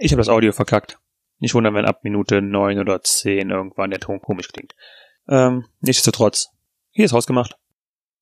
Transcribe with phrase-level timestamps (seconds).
[0.00, 0.98] Ich habe das Audio verkackt.
[1.38, 4.74] Nicht wundern, wenn ab Minute neun oder zehn irgendwann der Ton komisch klingt.
[5.28, 6.48] Ähm, nichtsdestotrotz.
[6.90, 7.56] Hier ist rausgemacht.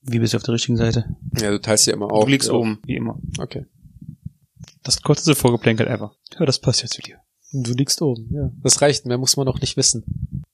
[0.00, 1.04] Wie bist du auf der richtigen Seite?
[1.36, 2.24] Ja, du teilst ja immer auf.
[2.24, 3.20] Du liegst oben, wie immer.
[3.38, 3.66] Okay.
[4.82, 6.14] Das kurzeste Vorgeplänkel ever.
[6.38, 7.20] Ja, das passt ja zu dir.
[7.52, 8.50] Du liegst oben, ja.
[8.62, 10.44] Das reicht, mehr muss man noch nicht wissen.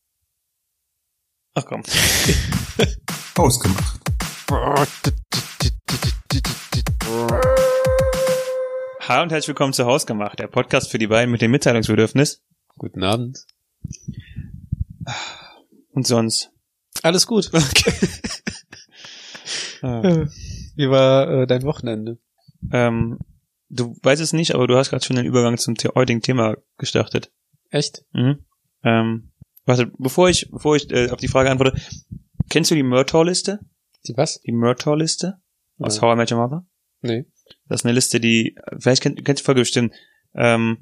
[1.54, 1.82] Ach komm.
[3.36, 4.00] Ausgemacht.
[9.06, 12.42] Hallo und herzlich willkommen zu Hausgemacht, der Podcast für die beiden mit dem Mitteilungsbedürfnis.
[12.78, 13.44] Guten Abend.
[15.90, 16.50] Und sonst.
[17.02, 17.50] Alles gut.
[19.82, 20.26] Äh,
[20.76, 22.18] Wie war äh, dein Wochenende?
[22.72, 23.18] ähm,
[23.68, 26.56] du weißt es nicht, aber du hast gerade schon den Übergang zum the heutigen Thema
[26.78, 27.30] gestartet.
[27.68, 28.02] Echt?
[28.14, 28.46] Mhm.
[28.82, 29.32] Ähm,
[29.66, 31.78] warte, bevor ich, bevor ich äh, auf die Frage antworte,
[32.48, 33.60] kennst du die Murtaugh-Liste?
[34.06, 34.40] Die was?
[34.40, 35.34] Die Murtaugh-Liste
[35.78, 36.00] aus.
[36.00, 36.66] How I Met Your Mother?
[37.02, 37.26] Nee.
[37.68, 39.94] Das ist eine Liste, die, vielleicht kennt, kennst du die Folge bestimmt,
[40.34, 40.78] ähm,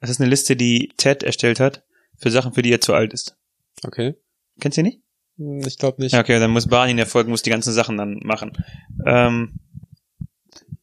[0.00, 1.84] das ist eine Liste, die Ted erstellt hat
[2.18, 3.36] für Sachen, für die er zu alt ist.
[3.84, 4.14] Okay.
[4.60, 5.00] Kennst du die nicht?
[5.38, 6.14] Hm, Ich glaube nicht.
[6.14, 8.52] Okay, dann muss Barney in der Folge muss die ganzen Sachen dann machen.
[9.06, 9.54] Ähm,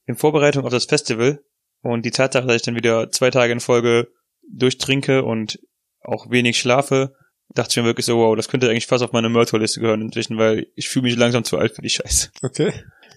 [0.06, 1.44] in Vorbereitung auf das Festival
[1.82, 4.08] und die Tatsache, dass ich dann wieder zwei Tage in Folge
[4.52, 5.60] durchtrinke und
[6.02, 7.14] auch wenig schlafe,
[7.50, 10.38] dachte ich mir wirklich so, wow, das könnte eigentlich fast auf meine Mörderliste gehören inzwischen,
[10.38, 12.30] weil ich fühle mich langsam zu alt für die Scheiße.
[12.42, 12.74] Okay.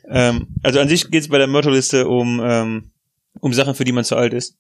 [0.09, 2.91] Ähm, also an sich geht es bei der Mörderliste um, ähm,
[3.41, 4.59] um Sachen, für die man zu alt ist.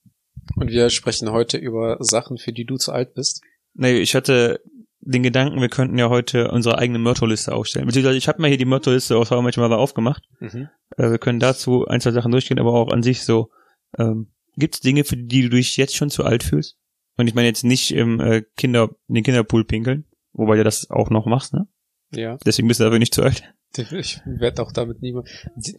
[0.57, 3.43] Und wir sprechen heute über Sachen, für die du zu alt bist.
[3.75, 4.61] Nee, ich hatte
[5.01, 7.87] den Gedanken, wir könnten ja heute unsere eigene Mörderliste aufstellen.
[7.87, 10.23] Beziehungsweise ich habe mal hier die Mörderliste aus How Mother aufgemacht.
[10.41, 10.69] Mhm.
[10.97, 13.51] Äh, wir können dazu ein, zwei Sachen durchgehen, aber auch an sich so,
[13.99, 16.79] ähm, gibt es Dinge, für die du dich jetzt schon zu alt fühlst?
[17.17, 20.89] Und ich meine jetzt nicht im äh, Kinder, in den Kinderpool pinkeln, wobei du das
[20.91, 21.67] auch noch machst, ne?
[22.15, 22.39] Ja.
[22.45, 23.43] Deswegen bist du dafür nicht zu alt.
[23.93, 25.29] Ich werde auch damit niemand.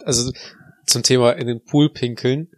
[0.05, 0.31] Also
[0.85, 2.49] zum Thema in den Pool pinkeln.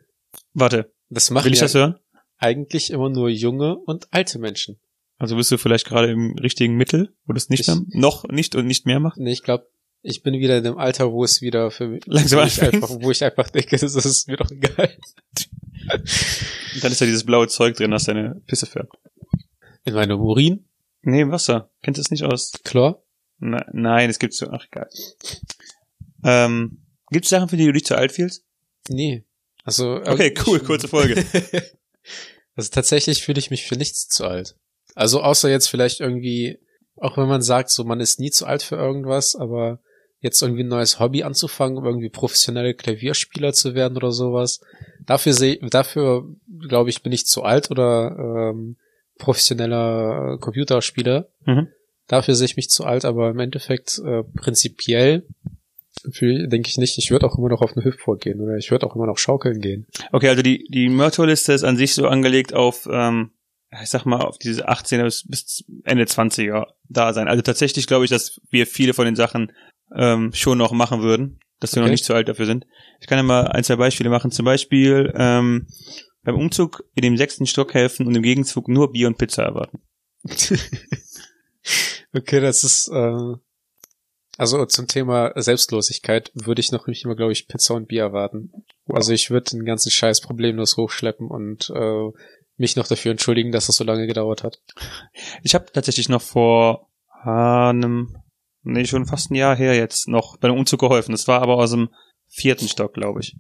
[0.54, 1.96] Warte, Das machen will ich ja das hören?
[2.38, 4.80] eigentlich immer nur junge und alte Menschen.
[5.18, 8.26] Also bist du vielleicht gerade im richtigen Mittel, wo du es nicht Ich- mehr, noch
[8.28, 9.20] nicht und nicht mehr machst?
[9.20, 9.68] Nee, ich glaube,
[10.02, 12.90] ich bin wieder in dem Alter, wo es wieder für mich, Langsam wo ich einfach,
[12.90, 14.94] wo ich einfach denke, das ist mir doch egal.
[15.92, 18.94] Und dann ist da dieses blaue Zeug drin, das deine Pisse färbt.
[19.84, 20.68] In meinem Urin,
[21.08, 21.70] Nee, Wasser.
[21.84, 22.52] Kennst du es nicht aus?
[22.64, 23.05] Chlor,
[23.40, 24.90] Ne- nein, es gibt so, ach egal.
[26.24, 26.80] Ähm,
[27.12, 28.44] gibt es Sachen, für die du dich zu alt fühlst?
[28.90, 29.24] nee.
[29.64, 31.26] Also, Okay, cool, kurze Folge.
[32.58, 34.56] Also tatsächlich fühle ich mich für nichts zu alt.
[34.94, 36.58] Also außer jetzt vielleicht irgendwie,
[36.96, 39.80] auch wenn man sagt, so man ist nie zu alt für irgendwas, aber
[40.22, 44.62] jetzt irgendwie ein neues Hobby anzufangen, um irgendwie professionelle Klavierspieler zu werden oder sowas.
[45.06, 46.26] Dafür sehe, dafür
[46.70, 48.78] glaube ich, bin ich zu alt oder ähm,
[49.18, 51.28] professioneller Computerspieler.
[51.46, 51.68] Mhm.
[52.08, 55.26] Dafür sehe ich mich zu alt, aber im Endeffekt äh, prinzipiell
[56.12, 56.98] für- denke ich nicht.
[56.98, 59.18] Ich würde auch immer noch auf eine Hüpfburg gehen oder ich würde auch immer noch
[59.18, 59.88] schaukeln gehen.
[60.12, 63.32] Okay, also die, die Mörderliste ist an sich so angelegt auf, ähm,
[63.82, 67.28] ich sag mal, auf diese 18er bis, bis Ende 20er da sein.
[67.28, 69.52] Also tatsächlich glaube ich, dass wir viele von den Sachen
[69.96, 71.94] ähm, schon noch machen würden, dass wir noch Okay.
[71.94, 72.68] nicht zu alt dafür sind.
[73.02, 74.30] Ich kann ja mal ein, zwei Beispiele machen.
[74.32, 75.68] Zum Beispiel ähm,
[76.24, 79.80] beim Umzug in dem sechsten Stock helfen und im Gegenzug nur Bier und Pizza erwarten.
[82.16, 83.36] Okay, das ist äh,
[84.38, 88.52] also zum Thema Selbstlosigkeit würde ich noch nicht immer, glaube ich, Pizza und Bier erwarten.
[88.88, 92.10] Also ich würde den ganzen Scheiß problemlos hochschleppen und äh,
[92.58, 94.60] mich noch dafür entschuldigen, dass das so lange gedauert hat.
[95.44, 96.90] Ich habe tatsächlich noch vor
[97.24, 98.18] ah, einem,
[98.64, 101.12] nee, schon fast ein Jahr her jetzt noch bei dem Umzug geholfen.
[101.12, 101.90] Das war aber aus dem
[102.28, 103.38] vierten Stock, glaube ich.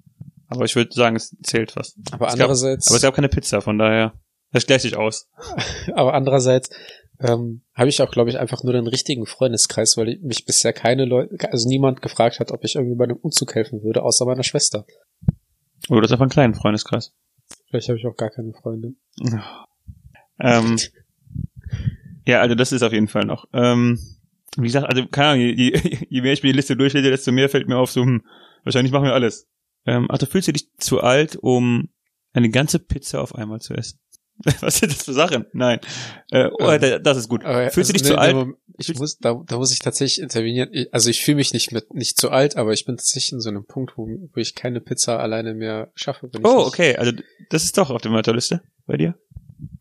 [0.47, 1.97] Aber ich würde sagen, es zählt fast.
[2.11, 4.13] Aber Es gab- andererseits, Aber es gab keine Pizza, von daher,
[4.55, 5.29] das gleicht sich aus.
[5.93, 6.69] aber andererseits
[7.19, 11.05] ähm, habe ich auch, glaube ich, einfach nur den richtigen Freundeskreis, weil mich bisher keine
[11.05, 14.43] Leute, also niemand gefragt hat, ob ich irgendwie bei einem Umzug helfen würde, außer meiner
[14.43, 14.85] Schwester.
[15.89, 17.13] Oder das ist einfach ein kleiner Freundeskreis.
[17.69, 18.93] Vielleicht habe ich auch gar keine Freunde.
[20.39, 20.77] Ähm,
[22.25, 23.45] ja, also das ist auf jeden Fall noch.
[23.53, 23.99] Ähm,
[24.57, 27.31] wie gesagt, also keine Ahnung, je, je, je mehr ich mir die Liste durchlese, desto
[27.31, 28.23] mehr fällt mir auf, so, hm,
[28.63, 29.47] wahrscheinlich machen wir alles.
[29.85, 31.89] Ähm, also fühlst du dich zu alt, um
[32.33, 33.99] eine ganze Pizza auf einmal zu essen?
[34.61, 35.45] Was sind das für Sachen?
[35.53, 35.79] Nein.
[36.31, 37.43] Äh, oh, Ähm, da- das ist gut.
[37.43, 38.35] Fühlst du dich nee, zu alt?
[38.35, 40.69] Moment, Ich muss, da, da muss ich tatsächlich intervenieren.
[40.73, 43.39] Ich- Also ich fühle mich nicht mit nicht zu alt, aber ich bin tatsächlich in
[43.39, 46.29] so einem Punkt, wo, wo ich keine Pizza alleine mehr schaffe.
[46.43, 47.11] Oh, okay, also
[47.49, 49.15] das ist doch auf der Mörderliste bei dir.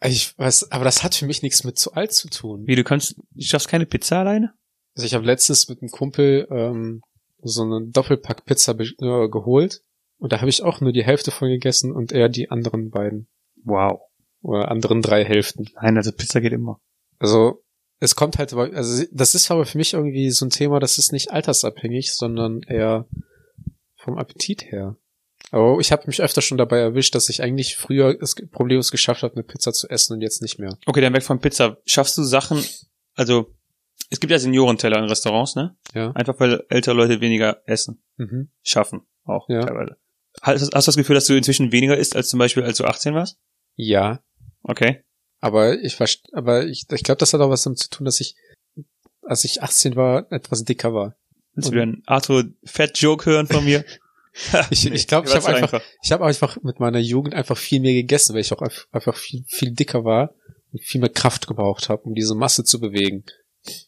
[0.04, 2.62] Ich weiß, aber das hat für mich nichts mit zu alt zu tun.
[2.66, 4.54] Wie, du kannst, du schaffst keine Pizza alleine?
[4.94, 7.02] Also ich habe letztens mit einem Kumpel ähm,
[7.42, 9.80] so einen Doppelpack Pizza äh, geholt
[10.18, 13.26] und da habe ich auch nur die Hälfte von gegessen und er die anderen beiden
[13.64, 14.00] Wow.
[14.44, 15.70] Oder anderen drei Hälften.
[15.80, 16.80] Nein, also Pizza geht immer.
[17.18, 17.64] Also
[18.00, 20.98] es kommt halt aber, also das ist aber für mich irgendwie so ein Thema, das
[20.98, 23.06] ist nicht altersabhängig, sondern eher
[23.96, 24.96] vom Appetit her.
[25.50, 29.22] Aber ich habe mich öfter schon dabei erwischt, dass ich eigentlich früher es problemlos geschafft
[29.22, 30.76] habe, eine Pizza zu essen und jetzt nicht mehr.
[30.86, 31.78] Okay, dann weg von Pizza.
[31.86, 32.62] Schaffst du Sachen,
[33.14, 33.54] also
[34.10, 35.76] es gibt ja Seniorenteller in Restaurants, ne?
[35.94, 36.10] Ja.
[36.12, 38.02] Einfach weil ältere Leute weniger essen.
[38.16, 38.50] Mhm.
[38.62, 39.60] Schaffen auch Ja.
[39.60, 39.96] teilweise.
[40.42, 42.84] Hast, hast du das Gefühl, dass du inzwischen weniger isst als zum Beispiel, als du
[42.84, 43.38] 18 warst?
[43.76, 44.20] Ja,
[44.64, 45.02] Okay.
[45.40, 45.98] aber ich
[46.32, 48.34] aber ich, ich glaube, das hat auch was damit zu tun, dass ich,
[49.22, 51.16] als ich 18 war, etwas dicker war.
[51.54, 53.84] Willst du wieder einen Arthur Fett Joke hören von mir?
[54.70, 57.78] Ich, ich glaube, ich habe zu einfach, ich habe einfach mit meiner Jugend einfach viel
[57.80, 60.34] mehr gegessen, weil ich auch einf- einfach viel, viel dicker war
[60.72, 63.22] und viel mehr Kraft gebraucht habe, um diese Masse zu bewegen.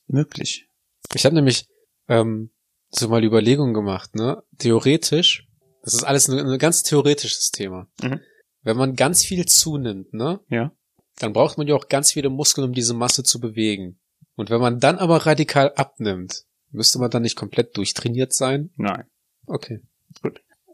[0.07, 0.69] Möglich.
[1.15, 1.67] Ich habe nämlich
[2.07, 2.53] ähm,
[2.91, 4.41] so mal Überlegungen gemacht, ne?
[4.59, 5.49] Theoretisch,
[5.83, 7.89] das ist alles ein, ein ganz theoretisches Thema.
[8.01, 8.21] Mhm.
[8.67, 10.41] Wenn man ganz viel zunimmt, ne?
[10.49, 10.73] Ja.
[11.21, 14.01] Dann braucht man ja auch ganz viele Muskeln, um diese Masse zu bewegen.
[14.35, 18.71] Und wenn man dann aber radikal abnimmt, müsste man dann nicht komplett durchtrainiert sein?
[18.77, 19.05] Nein.
[19.47, 19.83] Okay.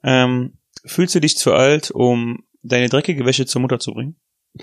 [0.03, 0.57] Ähm,
[0.87, 4.17] fühlst du dich zu alt, um deine dreckige Wäsche zur Mutter zu bringen?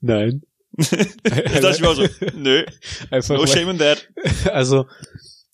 [0.00, 0.42] Nein.
[0.72, 2.08] das dachte ich mir auch so.
[2.34, 2.66] Nö.
[3.12, 4.08] Einfach No shame in that.
[4.46, 4.86] Also,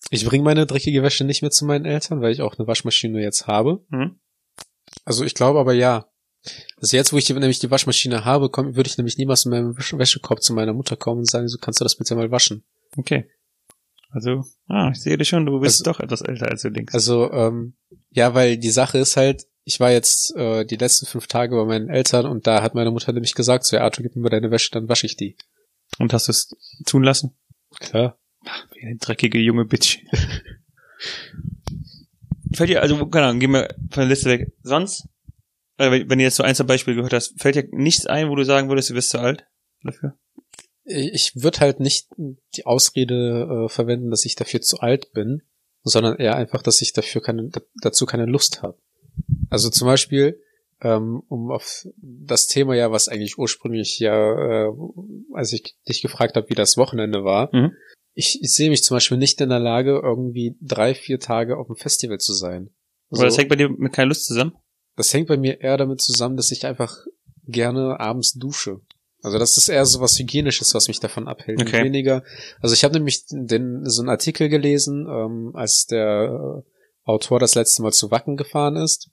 [0.09, 3.21] ich bringe meine dreckige Wäsche nicht mehr zu meinen Eltern, weil ich auch eine Waschmaschine
[3.21, 3.85] jetzt habe.
[3.91, 4.19] Mhm.
[5.09, 6.07] Also ich glaube aber ja.
[6.77, 9.73] Also jetzt, wo ich nämlich die Waschmaschine habe, komm, würde ich nämlich niemals mit meinem
[9.75, 12.63] Wäsch- Wäschekorb zu meiner Mutter kommen und sagen, so kannst du das bitte mal waschen.
[12.97, 13.29] Okay.
[14.11, 16.95] Also, ah, ich sehe dich schon, du bist Also- doch etwas älter als du denkst.
[16.95, 17.75] Also, ähm,
[18.11, 21.65] ja, weil die Sache ist halt, ich war jetzt äh, die letzten fünf Tage bei
[21.65, 24.51] meinen Eltern und da hat meine Mutter nämlich gesagt, so, ja, Arthur, gib mir deine
[24.51, 25.37] Wäsche, dann wasche ich die.
[25.99, 26.55] Und hast du es
[26.87, 27.37] tun lassen?
[27.81, 28.19] Klar.
[28.75, 29.99] Wie eine dreckige junge Bitch.
[32.53, 34.53] fällt dir, also, keine Ahnung, geh mal von der Liste weg.
[34.63, 35.09] Sonst,
[35.79, 38.29] äh, wenn wenn du jetzt so ein, zwei Beispiele gehört hast, fällt dir nichts ein,
[38.29, 39.47] wo du sagen würdest, du bist zu alt
[39.83, 40.15] dafür?
[40.85, 42.09] Ich würde halt nicht
[42.55, 45.43] die Ausrede äh, verwenden, dass ich dafür zu alt bin,
[45.83, 47.51] sondern eher einfach, dass ich dafür keine,
[47.83, 48.79] dazu keine Lust habe.
[49.51, 50.41] Also zum Beispiel,
[50.81, 54.73] ähm, um auf das Thema ja, was eigentlich ursprünglich ja, äh,
[55.35, 57.73] als ich dich gefragt habe, wie das Wochenende war, Mhm.
[58.19, 61.69] Ich, ich sehe mich zum Beispiel nicht in der Lage, irgendwie drei, vier Tage auf
[61.69, 62.71] dem Festival zu sein.
[63.11, 64.57] Oder das hängt bei dir mit keiner Lust zusammen?
[64.97, 66.97] Das hängt bei mir eher damit zusammen, dass ich einfach
[67.47, 68.81] gerne abends dusche.
[69.23, 71.63] Also das ist eher so was Hygienisches, was mich davon abhält.
[71.63, 71.85] Okay.
[71.85, 72.25] Weniger.
[72.61, 76.71] Also ich habe nämlich den, so einen Artikel gelesen, ähm, als der äh,
[77.05, 79.11] Autor das letzte Mal zu Wacken gefahren ist.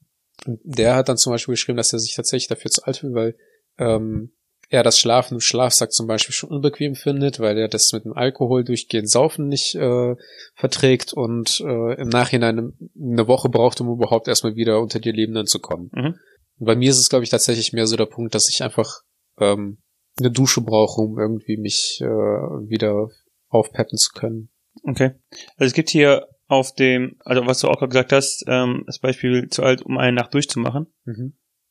[0.48, 3.14] Und der hat dann zum Beispiel geschrieben, dass er sich tatsächlich dafür zu alt fühlt,
[3.14, 3.36] weil
[3.78, 4.32] ähm,
[4.70, 8.14] er das Schlafen im Schlafsack zum Beispiel schon unbequem findet, weil er das mit dem
[8.14, 10.16] Alkohol durchgehend Saufen nicht äh,
[10.56, 15.46] verträgt und äh, im Nachhinein eine Woche braucht, um überhaupt erstmal wieder unter die Lebenden
[15.46, 15.92] zu kommen.
[15.94, 16.16] Mhm.
[16.58, 19.02] Bei mir ist es, glaube ich, tatsächlich mehr so der Punkt, dass ich einfach
[19.40, 19.80] ähm,
[20.18, 23.10] eine Dusche brauche, um irgendwie mich äh, wieder
[23.50, 24.50] aufpeppen zu können.
[24.84, 25.12] Okay.
[25.58, 29.00] Also es gibt hier auf dem, also was du auch gerade gesagt hast, ähm, das
[29.00, 30.94] Beispiel zu alt, um eine Nacht durchzumachen.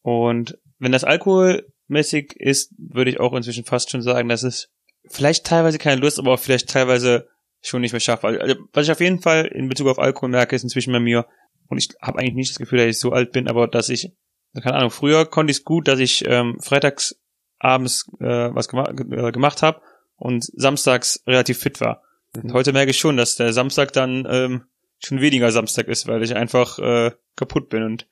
[0.02, 1.04] Und wenn das
[1.88, 4.70] alkoholmäßig ist, würde ich auch inzwischen fast schon sagen, dass es
[5.06, 7.28] vielleicht teilweise keine Lust, aber auch vielleicht teilweise
[7.60, 8.26] schon nicht mehr schaffe.
[8.26, 11.26] Also, was ich auf jeden Fall in Bezug auf Alkohol merke, ist inzwischen bei mir,
[11.68, 14.12] und ich habe eigentlich nicht das Gefühl, dass ich so alt bin, aber dass ich,
[14.54, 17.18] keine Ahnung, früher konnte ich es gut, dass ich ähm, freitags
[17.58, 19.80] abends äh, was gema äh, gemacht habe
[20.16, 22.02] und samstags relativ fit war.
[22.36, 24.64] Und heute merke ich schon, dass der Samstag dann ähm,
[24.98, 28.06] schon weniger Samstag ist, weil ich einfach äh, kaputt bin und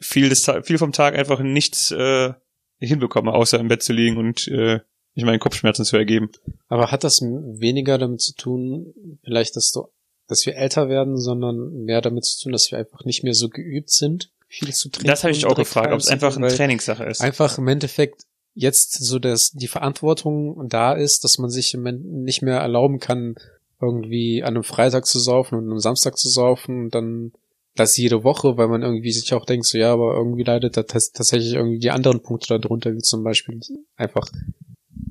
[0.00, 2.32] viel, des viel vom Tag einfach nichts äh,
[2.78, 4.80] hinbekomme, außer im Bett zu liegen und äh,
[5.14, 6.30] mich meinen Kopfschmerzen zu ergeben.
[6.68, 9.88] Aber hat das weniger damit zu tun, vielleicht, dass du,
[10.28, 13.48] dass wir älter werden, sondern mehr damit zu tun, dass wir einfach nicht mehr so
[13.48, 15.08] geübt sind, viel zu trinken?
[15.08, 17.20] Das habe ich auch gefragt, ob es einfach eine Trainingssache ist.
[17.20, 21.82] Einfach im Endeffekt jetzt so, dass die Verantwortung da ist, dass man sich im
[22.22, 23.36] nicht mehr erlauben kann,
[23.80, 27.32] irgendwie an einem Freitag zu saufen und am Samstag zu saufen und dann
[27.76, 30.82] das jede Woche, weil man irgendwie sich auch denkt, so ja, aber irgendwie leidet da
[30.82, 33.60] tats- tatsächlich irgendwie die anderen Punkte darunter, wie zum Beispiel
[33.96, 34.28] einfach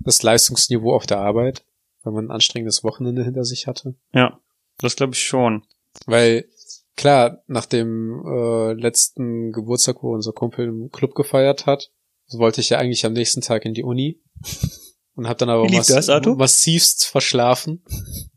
[0.03, 1.65] das Leistungsniveau auf der Arbeit,
[2.03, 3.95] weil man ein anstrengendes Wochenende hinter sich hatte.
[4.13, 4.39] Ja,
[4.77, 5.63] das glaube ich schon.
[6.05, 6.45] Weil
[6.95, 11.91] klar, nach dem äh, letzten Geburtstag, wo unser Kumpel im Club gefeiert hat,
[12.31, 14.21] wollte ich ja eigentlich am nächsten Tag in die Uni
[15.15, 17.83] und habe dann aber lief das, massivst verschlafen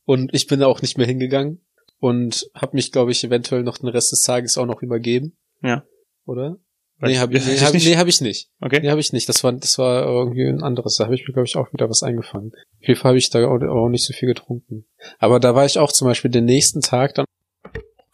[0.05, 1.65] und ich bin da auch nicht mehr hingegangen
[1.99, 5.37] und habe mich, glaube ich, eventuell noch den Rest des Tages auch noch übergeben.
[5.63, 5.85] Ja.
[6.27, 6.57] Oder?
[6.99, 7.87] Weiß- Nee, habe ich, nee, hab, nicht.
[7.87, 8.49] nee, hab ich nicht.
[8.61, 8.81] Okay.
[8.81, 9.29] Nee, habe ich nicht.
[9.29, 10.97] Das war, das war irgendwie ein anderes.
[10.97, 12.53] Da habe ich mir, glaube ich, auch wieder was eingefangen.
[12.81, 14.87] Auf jeden Fall habe ich da auch, auch nicht so viel getrunken.
[15.19, 17.27] Aber da war ich auch zum Beispiel den nächsten Tag dann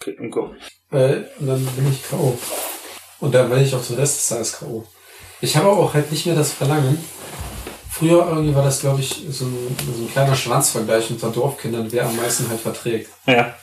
[0.01, 0.51] okay und go.
[0.91, 2.37] äh, und dann bin ich K.O.
[3.21, 4.85] Und dann bin ich auch den Rest des Tages K.O.
[5.41, 6.99] Ich habe auch halt nicht mehr das Verlangen.
[7.89, 12.07] Früher irgendwie war das, glaube ich, so ein, so ein kleiner Schwanzvergleich unter Dorfkindern, wer
[12.07, 13.11] am meisten halt verträgt.
[13.27, 13.55] Ja,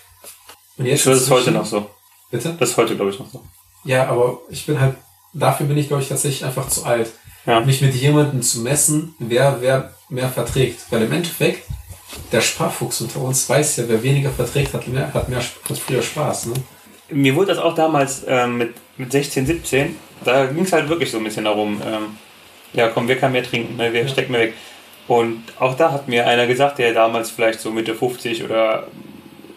[0.80, 1.86] Und jetzt das ist heute noch so.
[2.32, 2.56] Bitte?
[2.58, 3.44] Das ist heute, glaube ich, noch so.
[3.84, 4.96] Ja, aber ich bin halt,
[5.34, 7.12] dafür bin ich, glaube ich, tatsächlich einfach zu alt.
[7.46, 7.60] Ja.
[7.60, 10.80] Mich mit jemandem zu messen, wer, wer mehr verträgt.
[10.90, 11.68] Weil im Endeffekt,
[12.32, 16.02] der Sparfuchs unter uns weiß ja, wer weniger verträgt, hat mehr, hat mehr, hat früher
[16.02, 16.54] Spaß, ne?
[17.12, 21.10] Mir wurde das auch damals ähm, mit, mit 16, 17, da ging es halt wirklich
[21.10, 22.18] so ein bisschen darum, ähm,
[22.74, 23.92] ja komm, wer kann mehr trinken, ne?
[23.92, 24.54] wer steckt mehr weg.
[25.08, 28.88] Und auch da hat mir einer gesagt, der damals vielleicht so Mitte 50 oder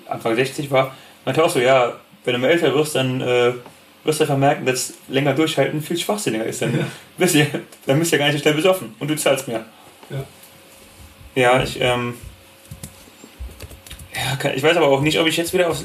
[0.09, 3.53] Anfang 60 war, meinte auch so, ja, wenn du mal älter wirst, dann äh,
[4.05, 6.63] wirst du einfach merken, dass länger durchhalten viel schwachsinniger ist.
[6.63, 6.85] Dann, Ja.
[7.19, 7.47] bist, du,
[7.87, 9.65] dann bist du ja gar nicht so schnell besoffen und du zahlst mehr.
[10.11, 10.25] Ja.
[11.35, 12.15] Ja, ich, ähm,
[14.15, 15.85] ja, kann- ich weiß aber auch nicht, ob ich jetzt wieder aufs.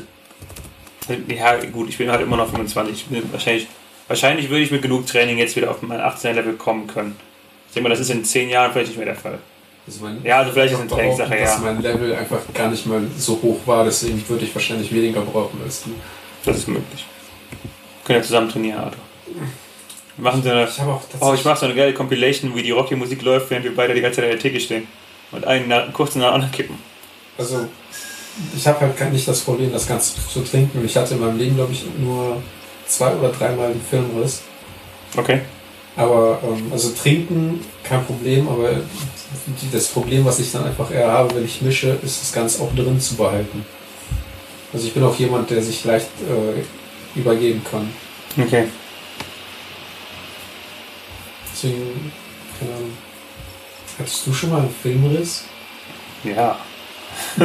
[1.30, 2.94] Ja, gut, ich bin halt immer noch 25.
[2.96, 3.68] Ich bin wahrscheinlich,
[4.10, 7.16] wahrscheinlich würde ich mit genug Training jetzt wieder auf mein 18er-Level kommen können.
[7.70, 9.40] Ich denke mal, das ist in 10 Jahren vielleicht nicht mehr der Fall.
[9.88, 11.60] Also mein, Ja, also vielleicht ist es eine Trainingssache, dass ja.
[11.60, 15.62] mein Level einfach gar nicht mal so hoch war, deswegen würde ich wahrscheinlich weniger brauchen
[15.64, 15.92] als du.
[16.44, 17.06] Das ist möglich.
[17.52, 19.02] Wir können ja zusammen trainieren, Arthur.
[20.18, 20.66] Machen so eine.
[20.66, 20.82] Ich
[21.22, 24.02] Oh, ich mache so eine geile Compilation, wie die Rocky-Musik läuft, während wir beide die
[24.02, 24.88] ganze Zeit an der Theke stehen.
[25.32, 26.78] Und einen nach, kurz nach anderen kippen.
[27.38, 27.68] Also,
[28.56, 30.84] ich habe halt gar nicht das Problem, das Ganze zu trinken.
[30.84, 32.42] Ich hatte in meinem Leben, glaube ich, nur
[32.88, 34.42] zwei oder dreimal den Filmriss.
[35.16, 35.42] Okay.
[35.98, 41.12] Aber, ähm, also trinken, kein Problem, aber die, das Problem, was ich dann einfach eher
[41.12, 43.66] habe, wenn ich mische, ist das Ganze auch drin zu behalten.
[44.72, 47.90] Also ich bin auch jemand, der sich leicht äh, übergeben kann.
[48.38, 48.66] Okay.
[51.52, 52.12] Deswegen,
[52.60, 52.92] keine Ahnung.
[53.98, 55.46] Hattest du schon mal einen Filmriss?
[56.24, 56.60] Ja.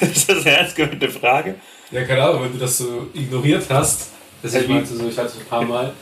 [0.00, 1.54] ist das eine ernst gemeinte Frage?
[1.90, 4.10] Ja, keine Ahnung, wenn du das so ignoriert hast.
[4.42, 5.94] Das Also ich meinte so, ich hatte ein paar Mal.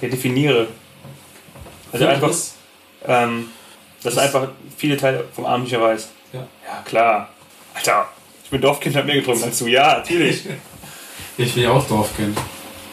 [0.00, 0.68] Ja, definiere.
[1.92, 2.54] Also einfach, Filmriss?
[3.06, 3.48] ähm,
[4.02, 6.08] dass Das- einfach viele Teile vom Abend nicht weißt.
[6.32, 6.40] Ja.
[6.40, 7.28] Ja, klar.
[7.74, 8.08] Alter,
[8.44, 9.66] ich bin Dorfkind, hab mehr getrunken als du.
[9.66, 10.42] Ja, natürlich.
[11.36, 12.38] Ich bin ja auch Dorfkind.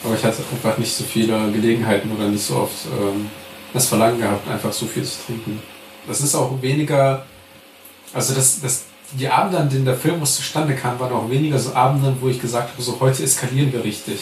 [0.03, 3.29] Aber ich hatte einfach nicht so viele Gelegenheiten oder nicht so oft ähm,
[3.71, 5.61] das Verlangen gehabt, einfach so viel zu trinken.
[6.07, 7.23] Das ist auch weniger.
[8.13, 11.59] Also das, das, die Abende, an denen der Film was zustande kam, waren auch weniger
[11.59, 14.21] so Abende, wo ich gesagt habe, so heute eskalieren wir richtig.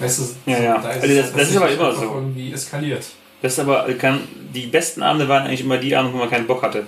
[0.00, 0.78] Weißt du, Ja, ja.
[0.78, 2.02] da Also das- das ist aber immer so.
[2.02, 3.04] irgendwie eskaliert.
[3.42, 4.20] Das ist aber, kann,
[4.54, 6.84] die besten Abende waren eigentlich immer die Abende, wo man keinen Bock hatte.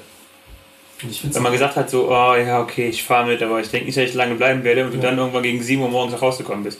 [1.32, 3.98] Wenn man gesagt hat, so, oh ja, okay, ich fahre mit, aber ich denke nicht,
[3.98, 5.02] dass ich lange bleiben werde und du Ja.
[5.04, 6.78] dann irgendwann gegen 7 Uhr morgens nach Hause gekommen bist.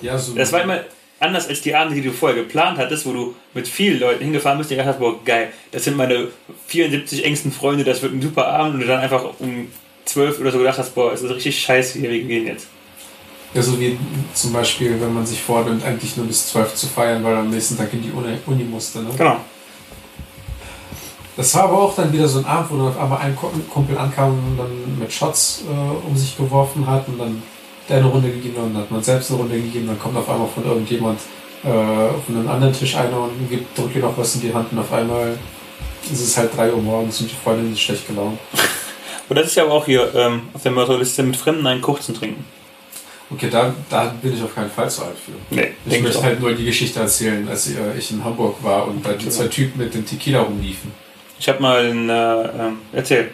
[0.00, 0.80] ja, so Das war immer
[1.18, 4.58] anders als die Abende, die du vorher geplant hattest, wo du mit vielen Leuten hingefahren
[4.58, 6.28] bist und gedacht hast, boah, geil, das sind meine
[6.68, 9.68] 74 engsten Freunde, das wird ein super Abend und du dann einfach um
[10.04, 12.68] 12 oder so gedacht hast, boah, es ist richtig scheiße hier, wir gehen jetzt.
[13.54, 13.96] Ja, so wie
[14.34, 17.76] zum Beispiel, wenn man sich vornimmt, eigentlich nur bis 12 zu feiern, weil am nächsten
[17.76, 18.98] Tag in die Uni, Uni musste.
[19.00, 19.10] Ne?
[19.16, 19.36] Genau.
[21.36, 23.50] Das war aber auch dann wieder so ein Abend, wo dann auf einmal ein Ku-
[23.72, 27.42] Kumpel ankam und dann mit Shots äh, um sich geworfen hat und dann
[27.88, 29.86] der eine Runde gegeben hat und dann hat man selbst eine Runde gegeben.
[29.88, 31.18] Dann kommt auf einmal von irgendjemand
[31.64, 34.70] äh, von einem anderen Tisch einer und gibt, drückt ihr noch was in die Hand
[34.72, 35.36] und auf einmal
[36.10, 38.38] ist es halt 3 Uhr morgens und die Freundin ist schlecht gelaunt.
[39.26, 42.14] Und das ist ja aber auch hier ähm, auf der Mörderliste mit Fremden einen kurzen
[42.14, 42.44] trinken.
[43.34, 45.32] Okay, da, da bin ich auf keinen Fall zu alt für.
[45.54, 46.22] Nee, Ich ich möchte auch.
[46.24, 49.48] halt nur die Geschichte erzählen, als äh, ich in Hamburg war und da die zwei
[49.48, 50.92] Typen mit dem Tequila rumliefen.
[51.38, 53.30] Ich habe mal einen, äh, ähm, erzähl.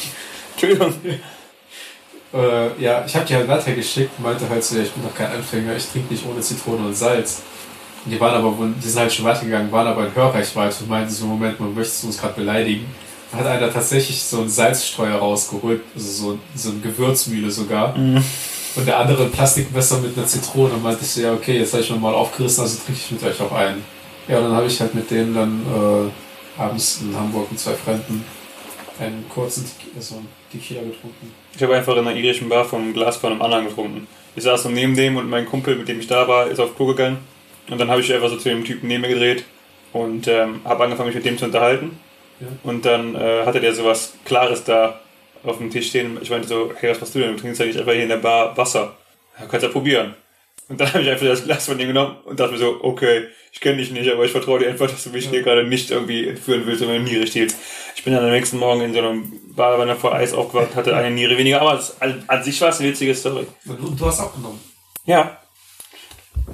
[0.52, 0.92] Entschuldigung.
[2.34, 5.32] Äh, ja, ich habe die halt weitergeschickt, meinte halt so, ja, ich bin doch kein
[5.32, 7.42] Anfänger, ich trinke nicht ohne Zitrone und Salz.
[8.04, 11.10] Und die waren aber, die sind halt schon weitergegangen, waren aber in Hörreichweite und meinten
[11.10, 12.86] so, Moment, man möchte uns gerade beleidigen.
[13.32, 17.96] Da hat einer tatsächlich so einen Salzstreuer rausgeholt, also so, so eine Gewürzmühle sogar.
[17.96, 18.22] Mhm.
[18.76, 21.72] Und der andere ein Plastikmesser mit einer Zitrone und meinte ich so, ja okay, jetzt
[21.72, 23.84] habe ich mir mal aufgerissen, also trinke ich mit euch auch einen.
[24.28, 26.10] Ja, und dann habe ich halt mit denen dann
[26.58, 28.24] äh, abends in Hamburg mit zwei Fremden
[29.00, 31.32] einen kurzen Tequila, so einen Tequila getrunken.
[31.56, 34.06] Ich habe einfach in einer irischen Bar vom Glas von einem anderen getrunken.
[34.36, 36.76] Ich saß so neben dem und mein Kumpel, mit dem ich da war, ist auf
[36.76, 37.18] Klo gegangen.
[37.70, 39.44] Und dann habe ich einfach so zu dem Typen neben mir gedreht
[39.92, 41.98] und ähm, habe angefangen, mich mit dem zu unterhalten.
[42.40, 42.46] Ja.
[42.62, 45.00] Und dann äh, hatte der sowas Klares da
[45.44, 46.18] auf dem Tisch stehen.
[46.20, 47.34] Ich meinte so, hey, was machst du denn?
[47.36, 48.96] Du trinkst ja nicht einfach hier in der Bar Wasser.
[49.38, 50.14] Ja, kannst ja probieren.
[50.68, 53.28] Und dann habe ich einfach das Glas von ihm genommen und dachte mir so, okay,
[53.52, 55.30] ich kenne dich nicht, aber ich vertraue dir einfach, dass du mich Ja.
[55.30, 57.56] hier gerade nicht irgendwie entführen willst und meine Niere stiehlst.
[57.96, 61.10] Ich bin dann am nächsten Morgen in so einem Badewanne vor Eis aufgewacht, hatte eine
[61.10, 63.46] Niere weniger, aber an, an sich war es eine witzige Story.
[63.66, 64.60] Und, und du hast abgenommen.
[65.06, 65.38] Ja.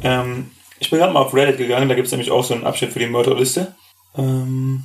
[0.02, 2.64] Ähm, ich bin gerade mal auf Reddit gegangen, da gibt es nämlich auch so einen
[2.66, 3.74] Abschnitt für die Mörderliste.
[4.16, 4.84] Ähm,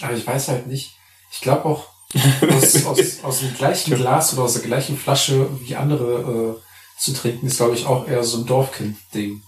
[0.00, 0.92] Aber ich weiß halt nicht.
[1.32, 5.76] Ich glaube auch, aus, aus, aus dem gleichen Glas oder aus der gleichen Flasche wie
[5.76, 9.42] andere äh, zu trinken, ist, glaube ich, auch eher so ein Dorfkind-Ding.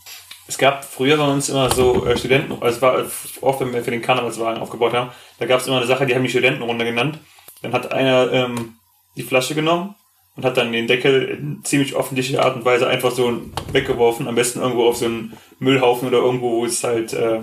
[0.49, 3.05] es gab früher bei uns immer so äh, Studenten, also es war
[3.41, 6.15] oft, wenn wir für den Karnevalswagen aufgebaut haben, da gab es immer eine Sache, die
[6.15, 7.19] haben die Studentenrunde genannt.
[7.63, 8.77] Dann hat einer ähm,
[9.17, 9.95] die Flasche genommen,
[10.37, 13.41] und hat dann den Deckel in ziemlich offensichtlicher Art und Weise einfach so
[13.73, 17.41] weggeworfen, am besten irgendwo auf so einen Müllhaufen oder irgendwo, wo es halt, äh,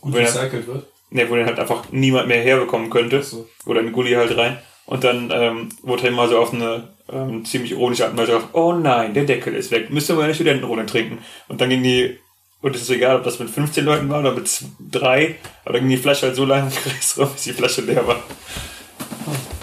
[0.00, 0.86] Gut recycelt wird.
[1.10, 3.22] Ne, wo den halt einfach niemand mehr herbekommen könnte.
[3.22, 3.48] So.
[3.66, 4.58] Oder in Gully halt rein.
[4.86, 8.32] Und dann ähm, wurde er mal so auf eine ähm, ziemlich ironische Art und Weise
[8.32, 11.18] gesagt, oh nein, der Deckel ist weg, müssen wir eine Studentenrunde trinken.
[11.48, 12.18] Und dann ging die,
[12.62, 14.48] und es ist egal, ob das mit 15 Leuten war oder mit
[14.78, 17.80] drei, aber dann ging die Flasche halt so lange im Kreis rum, bis die Flasche
[17.82, 18.22] leer war.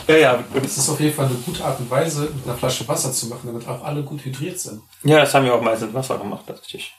[0.07, 2.57] Ja, ja, und Es ist auf jeden Fall eine gute Art und Weise, mit einer
[2.57, 4.81] Flasche Wasser zu machen, damit auch alle gut hydriert sind.
[5.03, 6.93] Ja, das haben wir auch meistens Wasser gemacht, tatsächlich.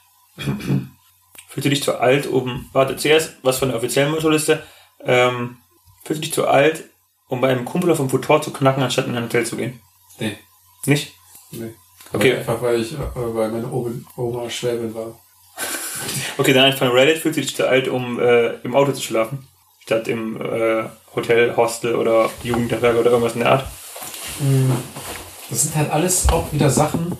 [1.47, 2.69] Fühlst du dich zu alt, um.
[2.73, 4.63] Warte, zuerst was von der offiziellen Motto-Liste.
[5.03, 5.57] Ähm,
[6.03, 6.83] fühlst du dich zu alt,
[7.27, 9.79] um bei einem Kumpel auf dem Futur zu knacken, anstatt in ein Hotel zu gehen?
[10.19, 10.37] Nee,
[10.85, 11.13] Nicht?
[11.51, 11.73] nee.
[12.13, 12.31] Okay.
[12.31, 15.07] Aber Einfach weil ich äh, bei meiner Oma, Oma Schwäbin war.
[16.37, 17.19] Okay, dann einfach von Reddit.
[17.19, 19.47] Fühlst du dich zu alt, um äh, im Auto zu schlafen?
[19.79, 20.83] Statt im äh,
[21.15, 23.65] Hotel, Hostel oder Jugendherberge oder irgendwas in der Art?
[25.49, 27.17] Das sind halt alles auch wieder Sachen.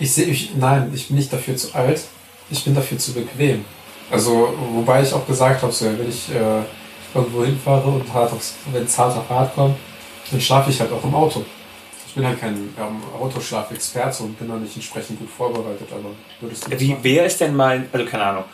[0.00, 2.02] Ich sehe mich, nein, ich bin nicht dafür zu alt.
[2.50, 3.64] Ich bin dafür zu bequem.
[4.10, 6.62] Also, wobei ich auch gesagt habe, so, wenn ich äh,
[7.14, 9.76] irgendwo hinfahre und hart aufs, wenn es hart auf hart kommt,
[10.30, 11.44] dann schlafe ich halt auch im Auto.
[12.06, 16.10] Ich bin halt kein ähm, Autoschlafexperte und bin da nicht entsprechend gut vorbereitet, aber
[16.40, 17.00] würdest du Wie, machen?
[17.02, 18.44] wer ist denn mal, also keine Ahnung,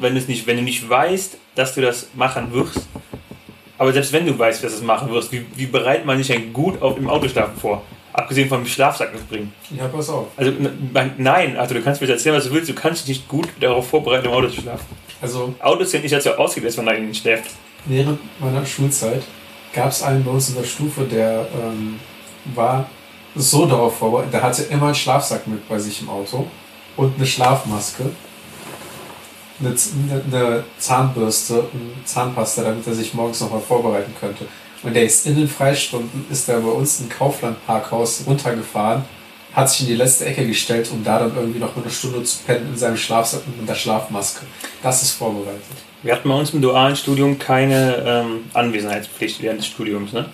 [0.00, 2.86] wenn du es nicht, wenn du nicht weißt, dass du das machen wirst,
[3.76, 6.28] aber selbst wenn du weißt, dass du es machen wirst, wie, wie bereitet man sich
[6.28, 7.82] denn gut auf, im Autoschlafen vor?
[8.18, 9.52] Abgesehen vom Schlafsack mitbringen.
[9.70, 10.26] Ja, pass auf.
[10.36, 10.50] Also
[11.18, 13.88] nein, also du kannst mir erzählen, was du willst, du kannst dich nicht gut darauf
[13.88, 14.86] vorbereiten, im Auto zu schlafen.
[15.20, 17.52] Also, Autos sind nicht dazu ausgelegt, dass man da innen schläft.
[17.84, 19.22] während meiner Schulzeit
[19.72, 22.00] gab es einen bei uns in der Stufe, der ähm,
[22.56, 22.90] war
[23.36, 26.48] so darauf vorbereitet, der hatte immer einen Schlafsack mit bei sich im Auto
[26.96, 28.10] und eine Schlafmaske,
[29.60, 34.44] eine, eine, eine Zahnbürste und Zahnpasta, damit er sich morgens nochmal vorbereiten könnte.
[34.82, 39.04] Und der ist in den Freistunden, ist er bei uns im Kaufland-Parkhaus runtergefahren,
[39.52, 42.22] hat sich in die letzte Ecke gestellt, um da dann irgendwie noch mal eine Stunde
[42.22, 44.46] zu pennen in seinem Schlafsack und mit der Schlafmaske.
[44.82, 45.62] Das ist vorbereitet.
[46.02, 50.12] Wir hatten bei uns im dualen Studium keine ähm, Anwesenheitspflicht während des Studiums.
[50.12, 50.26] Ne?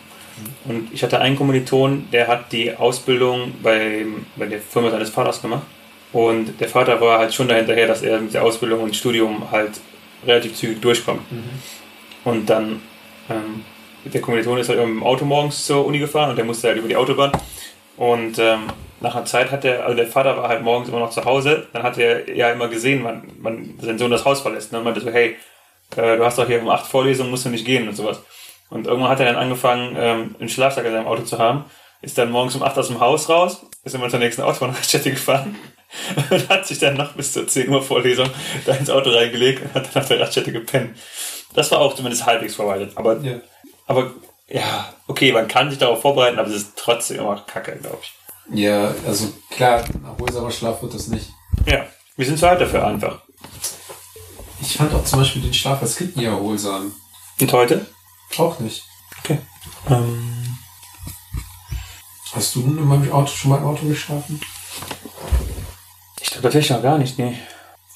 [0.67, 4.05] Und ich hatte einen Kommiliton, der hat die Ausbildung bei,
[4.37, 5.63] bei der Firma seines Vaters gemacht.
[6.13, 9.73] Und der Vater war halt schon dahinterher, dass er mit der Ausbildung und Studium halt
[10.27, 11.23] relativ zügig durchkommt.
[12.25, 12.81] Und dann,
[13.29, 13.65] ähm,
[14.05, 16.89] der Kommiliton ist halt dem Auto morgens zur Uni gefahren und der musste halt über
[16.89, 17.33] die Autobahn.
[17.97, 18.65] Und ähm,
[19.01, 21.67] nach einer Zeit hat der, also der Vater war halt morgens immer noch zu Hause,
[21.73, 24.73] dann hat er ja immer gesehen, wann, wann sein Sohn das Haus verlässt.
[24.73, 24.79] Ne?
[24.79, 25.37] Und meinte so, hey,
[25.97, 28.21] äh, du hast doch hier um acht Vorlesungen, musst du nicht gehen und sowas.
[28.71, 31.65] Und irgendwann hat er dann angefangen, ähm, einen Schlafsack in seinem Auto zu haben,
[32.03, 35.57] ist dann morgens um acht aus dem Haus raus, ist immer zur nächsten Autobahnraststätte gefahren
[36.31, 38.29] und hat sich dann noch bis zur 10 Uhr Vorlesung
[38.67, 40.97] da ins Auto reingelegt und hat dann auf der Raststätte gepennt.
[41.55, 42.93] Das war auch zumindest halbwegs vorbereitet.
[42.97, 43.41] Aber, Ja.
[43.87, 44.13] Aber
[44.49, 48.13] ja, okay, man kann sich darauf vorbereiten, aber es ist trotzdem immer kacke, glaube ich.
[48.59, 51.31] Ja, also klar, ein erholsamer Schlaf wird das nicht.
[51.67, 53.21] Ja, wir sind zu alt dafür einfach.
[54.61, 56.93] Ich fand auch zum Beispiel den Schlaf als Kind nie erholsam.
[57.41, 57.87] Und heute?
[58.37, 58.83] Auch nicht.
[59.23, 59.39] Okay.
[59.89, 60.57] Ähm,
[62.33, 64.41] Hast du in meinem Auto schon mal im Auto geschlafen?
[66.21, 67.39] ich glaube tatsächlich noch gar nicht, nee.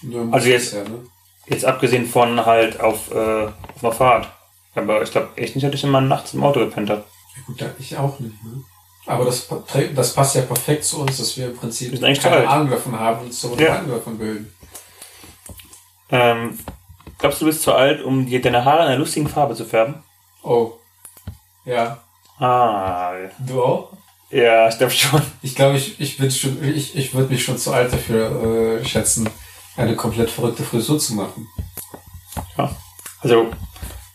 [0.02, 1.04] Nur im Also jetzt- bisher, ne?
[1.46, 4.28] Jetzt abgesehen von halt auf, äh, auf einer Fahrt.
[4.74, 7.04] Aber ich glaube echt nicht, dass ich immer nachts im Auto gepennt habe.
[7.36, 8.42] Ja, gut, ich auch nicht.
[8.44, 8.62] Ne?
[9.06, 9.48] Aber das,
[9.94, 12.48] das passt ja perfekt zu uns, dass wir im Prinzip keine alt.
[12.48, 13.74] Ahnung davon haben und so eine Ja.
[13.74, 14.52] Meinung davon bilden.
[16.10, 16.58] Ähm,
[17.18, 19.64] glaubst du, du bist zu alt, um dir deine Haare in einer lustigen Farbe zu
[19.64, 20.02] färben?
[20.42, 20.72] Oh.
[21.64, 22.02] Ja.
[22.38, 23.92] Ah, Du auch?
[24.30, 25.22] ja, ich glaube schon.
[25.42, 28.84] Ich glaube, ich, ich bin schon, ich, ich würde mich schon zu alt dafür äh,
[28.84, 29.28] schätzen,
[29.76, 31.46] eine komplett verrückte Frisur zu machen.
[32.56, 32.70] Ja.
[33.20, 33.50] Also,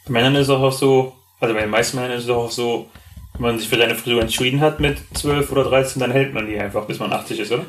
[0.07, 2.89] Männern ist es auch so, also bei den meisten Männern ist es auch so,
[3.33, 6.47] wenn man sich für seine Frisur entschieden hat mit 12 oder 13, dann hält man
[6.47, 7.65] die einfach, bis man 80 ist, oder?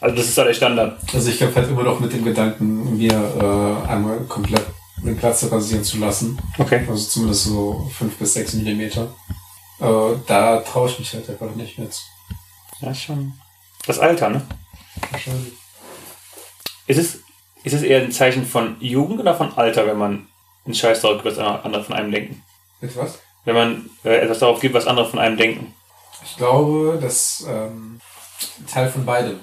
[0.00, 0.98] Also das ist ja der Standard.
[1.14, 4.64] Also ich glaube halt immer noch mit dem Gedanken, mir äh, einmal komplett
[4.96, 6.38] den Platz rasieren zu lassen.
[6.58, 6.84] Okay.
[6.88, 9.14] Also zumindest so fünf bis sechs Millimeter.
[9.80, 12.02] Äh, da traue ich mich halt einfach nicht mehr zu.
[12.80, 13.34] Ja, schon.
[13.86, 14.42] Das Alter, ne?
[15.10, 15.52] Wahrscheinlich.
[16.88, 17.20] Ist es,
[17.62, 20.26] ist es eher ein Zeichen von Jugend oder von Alter, wenn man
[20.64, 22.42] einen Scheiß darauf gibt, was andere von einem denken?
[22.80, 23.18] Mit was?
[23.44, 25.74] Wenn man äh, etwas darauf gibt, was andere von einem denken.
[26.24, 28.00] Ich glaube, das ähm,
[28.70, 29.40] Teil von beidem.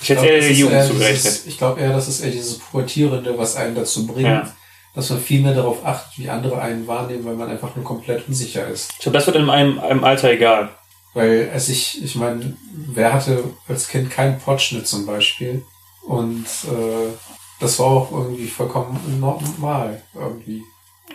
[0.00, 1.40] Ich hätte glaub, eher der Jugend zugerechnet.
[1.46, 4.50] Ich glaube eher, das ist eher dieses Pubertierende, was einen dazu bringt, Ja.
[4.94, 8.26] dass man viel mehr darauf achtet, wie andere einen wahrnehmen, weil man einfach nur komplett
[8.28, 8.90] unsicher ist.
[8.94, 10.70] Ich glaube, das wird in einem, einem Alter egal.
[11.14, 15.62] Weil es ich, ich meine, wer hatte als Kind keinen Potschnitt zum Beispiel?
[16.02, 17.12] Und äh,
[17.60, 20.62] das war auch irgendwie vollkommen normal irgendwie.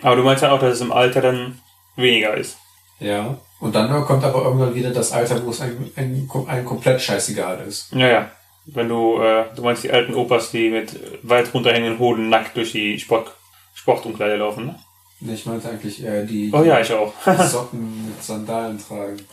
[0.02, 1.60] Aber du meinst ja auch, dass es im Alter dann
[1.96, 2.58] weniger ist.
[2.98, 3.38] Ja.
[3.60, 7.64] Und dann kommt aber irgendwann wieder das Alter, wo es einem, einem, einem komplett scheißegal
[7.66, 7.92] ist.
[7.92, 8.30] Ja, ja.
[8.66, 12.72] Wenn du, äh, du meinst die alten Opas, die mit weit runterhängenden Hoden nackt durch
[12.72, 13.32] die Sport,
[13.74, 14.78] Sportumkleide laufen, ne?
[15.20, 17.12] Nee, ich meinte eigentlich eher die, Oh ja, ich auch.
[17.46, 19.24] Socken mit Sandalen tragen.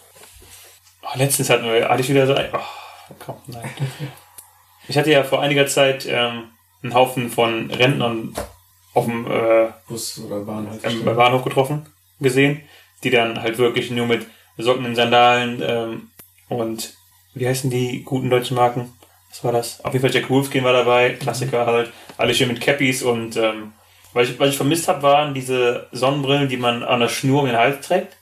[1.01, 3.69] Oh, letztens hatten wir, hatte ich wieder so ein, oh, komm, nein.
[4.87, 6.45] Ich hatte ja vor einiger Zeit ähm,
[6.83, 8.33] einen Haufen von Rentnern
[8.93, 10.85] auf dem äh, Bus oder Bahn halt.
[10.85, 11.85] am Bahnhof getroffen,
[12.19, 12.61] gesehen,
[13.03, 14.25] die dann halt wirklich nur mit
[14.57, 16.09] Socken in Sandalen ähm,
[16.49, 16.93] und
[17.33, 18.91] wie heißen die guten deutschen Marken?
[19.29, 19.83] Was war das?
[19.85, 23.73] Auf jeden Fall Jack Wolfskin war dabei, Klassiker halt, alle schön mit Cappies und ähm,
[24.13, 27.45] was, ich, was ich vermisst habe, waren diese Sonnenbrillen, die man an der Schnur um
[27.45, 28.17] den Hals trägt.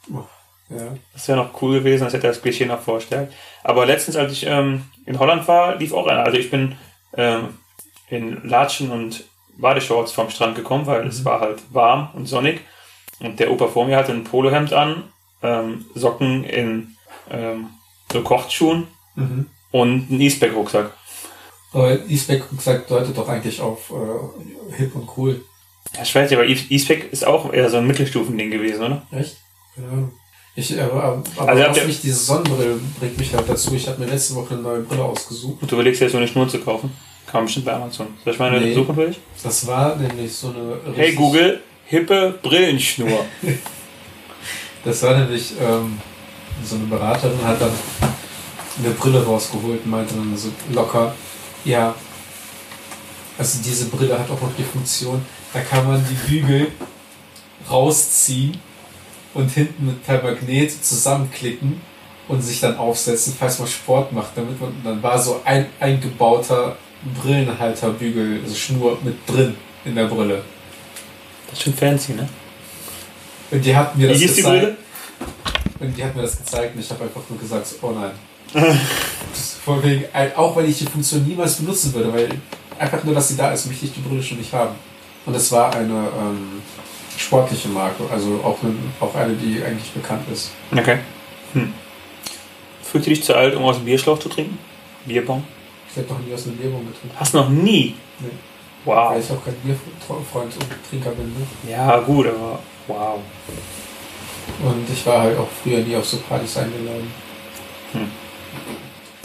[0.70, 0.98] Ja.
[1.14, 3.32] Das wäre noch cool gewesen, das hätte das Klischee noch vorstellt.
[3.64, 6.24] Aber letztens, als ich ähm, in Holland war, lief auch einer.
[6.24, 6.76] Also ich bin
[7.16, 7.58] ähm,
[8.10, 9.24] in Latschen und
[9.58, 12.62] Badeshorts vom Strand gekommen, weil es war halt warm und sonnig.
[13.20, 15.04] Und der Opa vor mir hatte ein Polohemd an,
[15.42, 16.96] ähm, Socken in
[17.32, 17.70] ähm,
[18.12, 19.48] so Kochschuhen Mhm.
[19.72, 20.92] und einen Eastback-Rucksack.
[21.74, 25.44] Aber Eastback-Rucksack deutet doch eigentlich auf äh, hip und cool.
[25.96, 29.02] Ja, ich weiß nicht, aber East- Eastback ist auch eher so ein Mittelstufending gewesen, oder?
[29.12, 29.38] Echt?
[29.76, 30.12] Keine Ahnung.
[30.56, 33.74] Ich, äh, aber aber Also ihr- mich diese Sonnenbrille bringt mich halt dazu.
[33.76, 35.62] Ich habe mir letzte Woche eine neue Brille ausgesucht.
[35.62, 36.92] Und du überlegst dir so eine Schnur zu kaufen.
[37.34, 38.08] Man bestimmt bei Amazon.
[38.24, 38.74] Soll ich meine Nee.
[38.74, 39.20] suchen für dich?
[39.44, 40.96] Das war nämlich so eine.
[40.96, 43.26] Hey Google, hippe Brillenschnur.
[44.86, 46.00] Das war nämlich ähm,
[46.64, 47.72] so eine Beraterin hat dann
[48.80, 51.14] eine Brille rausgeholt und meinte dann so locker,
[51.66, 51.94] ja,
[53.38, 56.72] also diese Brille hat auch noch die Funktion, da kann man die Bügel
[57.70, 58.58] rausziehen
[59.34, 61.82] und hinten mit per Magnet zusammenklicken
[62.30, 66.78] und sich dann aufsetzen, falls man Sport macht, damit man, dann war so ein eingebauter
[67.22, 69.56] Brillenhalterbügel, also Schnur mit drin
[69.86, 70.44] in der Brille.
[71.50, 72.28] Das ist schon fancy, ne?
[73.52, 74.46] Und die hat mir Wie das die gezeigt.
[74.46, 74.78] Brille?
[75.80, 78.12] Und die hat mir das gezeigt und ich habe einfach nur gesagt, oh nein.
[78.54, 82.30] Das ist Vor wegen, äh, auch weil ich die Funktion niemals benutzen würde, weil
[82.80, 84.76] einfach nur, dass sie da ist, möchte ich die Brille schon nicht haben.
[85.26, 86.62] Und es war eine ähm,
[87.18, 90.52] sportliche Marke, also auch, eine, auch eine, die eigentlich bekannt ist.
[90.72, 91.00] Okay.
[91.54, 91.74] Hm.
[92.82, 94.58] Fühlst du dich zu alt, um aus dem Bierschlauch zu trinken?
[95.06, 95.44] Bierbong?
[95.98, 97.96] Ich habe noch nie aus einer Bierbong getrunken, Hast noch nie?
[98.20, 98.28] Nee.
[98.86, 99.12] Wow.
[99.12, 101.26] weil ich auch kein Bierfreund und Trinker bin.
[101.26, 101.72] Ne?
[101.72, 103.20] Ja, gut, aber wow.
[104.64, 107.12] Und ich war halt auch früher nie auf so Partys eingeladen.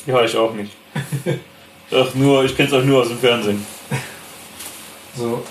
[0.07, 0.73] Ja, ich auch nicht.
[1.93, 3.65] Ach, nur, ich kenn's auch nur aus dem Fernsehen.
[5.15, 5.45] So,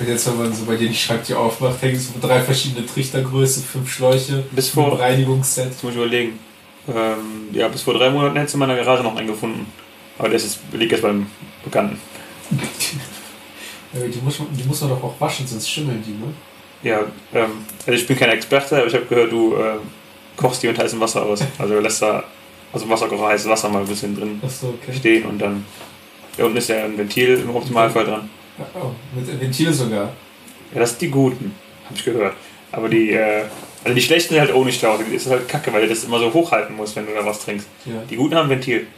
[0.00, 3.62] und jetzt, wenn man so bei dir die Schranktür aufmacht, hängen so drei verschiedene Trichtergrößen,
[3.62, 5.66] fünf Schläuche, Bis ein vor, Reinigungsset.
[5.66, 6.38] jetzt muss ich überlegen.
[6.88, 9.66] Ähm, ja, bis vor drei Monaten hättest du in meiner Garage noch einen gefunden.
[10.18, 11.26] Aber das ist, liegt jetzt beim
[11.64, 11.98] Bekannten.
[13.94, 16.32] Äh, Die muss, man, die muss man doch auch waschen, sonst schimmeln die, ne?
[16.82, 17.00] Ja,
[17.32, 17.50] ähm,
[17.86, 19.78] also ich bin kein Experte, aber ich habe gehört, du ähm,
[20.36, 21.40] kochst die mit heißem Wasser aus.
[21.58, 22.24] Also lässt da,
[22.72, 24.96] also Wasserkocher heißes Wasser mal ein bisschen drin Achso, okay.
[24.96, 25.64] stehen und dann.
[26.36, 28.28] Da unten ist ja ein Ventil im Optimalfall dran.
[28.74, 30.12] Oh, mit Ventil sogar.
[30.74, 32.34] Ja, das sind die guten, habe ich gehört.
[32.72, 33.44] Aber die, äh,
[33.84, 34.98] also die schlechten sind halt ohne Schlauch.
[34.98, 37.38] Das ist halt kacke, weil du das immer so hochhalten musst, wenn du da was
[37.38, 37.68] trinkst.
[37.84, 38.02] Ja.
[38.10, 38.88] Die guten haben Ventil.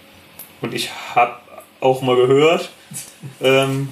[0.61, 1.37] Und ich habe
[1.81, 2.71] auch mal gehört,
[3.41, 3.89] ähm,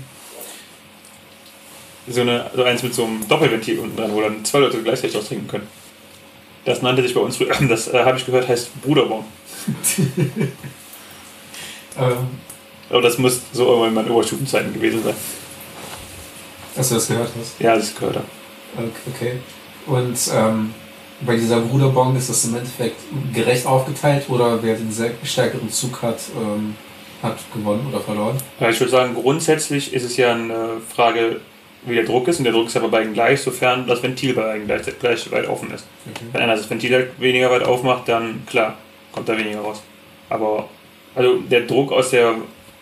[2.08, 5.16] so, eine, so eins mit so einem Doppelventil unten dran, wo dann zwei Leute gleichzeitig
[5.16, 5.68] aus trinken können.
[6.64, 9.24] Das nannte sich bei uns früher, das äh, habe ich gehört, heißt Bruderbon.
[11.96, 12.26] Ähm,
[12.90, 15.14] Aber das muss so irgendwann in meinen Oberstufenzeiten gewesen sein.
[16.74, 17.60] dass du das gehört hast.
[17.60, 18.24] Ja, das gehört da.
[19.14, 19.38] Okay.
[19.86, 20.74] Und ähm,
[21.26, 22.96] bei dieser Bruderbong ist das im Endeffekt
[23.32, 24.90] gerecht aufgeteilt oder wer den
[25.24, 26.76] stärkeren Zug hat, ähm,
[27.22, 28.36] hat gewonnen oder verloren?
[28.60, 31.40] Ja, ich würde sagen, grundsätzlich ist es ja eine Frage,
[31.86, 32.38] wie der Druck ist.
[32.38, 35.30] Und der Druck ist ja bei beiden gleich, sofern das Ventil bei beiden gleich, gleich
[35.30, 35.86] weit offen ist.
[36.32, 38.78] Wenn einer das Ventil halt weniger weit aufmacht, dann klar,
[39.12, 39.82] kommt da weniger raus.
[40.28, 40.68] Aber
[41.14, 42.34] also der Druck aus, der,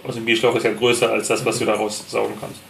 [0.05, 2.61] aus dem Bierschlauch ist ja größer als das, was du daraus saugen kannst.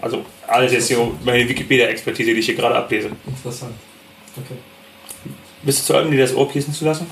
[0.00, 3.10] Also alles jetzt hier meine Wikipedia-Expertise, die ich hier gerade ablese.
[3.26, 3.74] Interessant.
[4.36, 4.56] Okay.
[5.64, 7.06] Bist du zu alt, um dir das Ohr piercen zu lassen?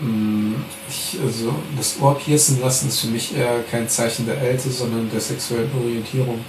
[0.00, 0.54] Mm,
[0.88, 5.10] Ich, also, das Ohr piercen lassen ist für mich eher kein Zeichen der Älte, sondern
[5.10, 6.44] der sexuellen Orientierung.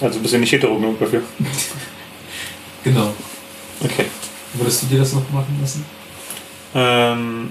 [0.00, 1.22] Also bist du nicht hetero genug dafür.
[2.84, 3.12] Genau.
[3.82, 4.04] Okay.
[4.54, 5.84] Würdest du dir das noch machen lassen?
[6.72, 7.50] Ähm,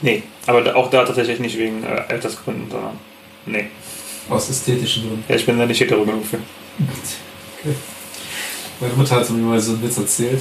[0.00, 2.98] nee, aber auch da tatsächlich nicht wegen äh, Altersgründen, sondern
[3.46, 3.66] nee.
[4.28, 5.24] Aus ästhetischen Gründen.
[5.28, 6.38] Ja, ich bin da nicht hetero genug für.
[7.64, 7.76] Okay.
[8.80, 10.40] Meine Mutter hat mir mal so einen Witz erzählt.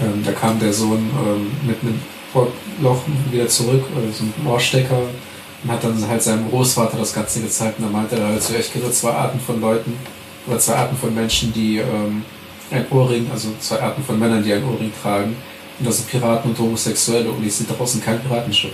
[0.00, 2.00] Ähm, da kam der Sohn ähm, mit einem
[2.34, 4.98] Ohrloch wieder zurück, oder so einem Ohrstecker,
[5.62, 7.78] und hat dann halt seinem Großvater das Ganze gezeigt.
[7.78, 9.96] Und da meinte er halt so, ich kenne zwei Arten von Leuten,
[10.46, 12.24] oder zwei Arten von Menschen, die ähm,
[12.70, 15.36] ein Ohrring, also zwei Arten von Männern, die ein Ohrring tragen.
[15.78, 18.72] Und das sind Piraten und Homosexuelle und ich sehe draußen kein Piratenschiff.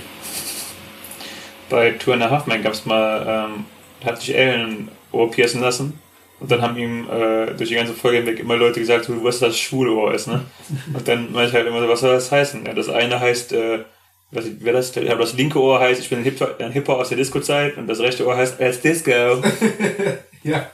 [1.68, 3.64] Bei Two and a Half gab es mal, ähm,
[4.04, 5.98] hat sich Ellen Ohr piercen lassen.
[6.40, 9.42] Und dann haben ihm äh, durch die ganze Folge hinweg immer Leute gesagt, du weißt,
[9.42, 10.42] dass das schwule Ohr ist, ne?
[10.94, 12.64] Und dann meinte ich halt immer so, was soll das heißen?
[12.64, 13.84] Ja, das eine heißt, äh,
[14.30, 17.08] was, wer das, ja, das linke Ohr heißt, ich bin ein Hip-Hop ein Hip aus
[17.08, 19.10] der Disco-Zeit und das rechte Ohr heißt, als Disco.
[20.42, 20.70] ja.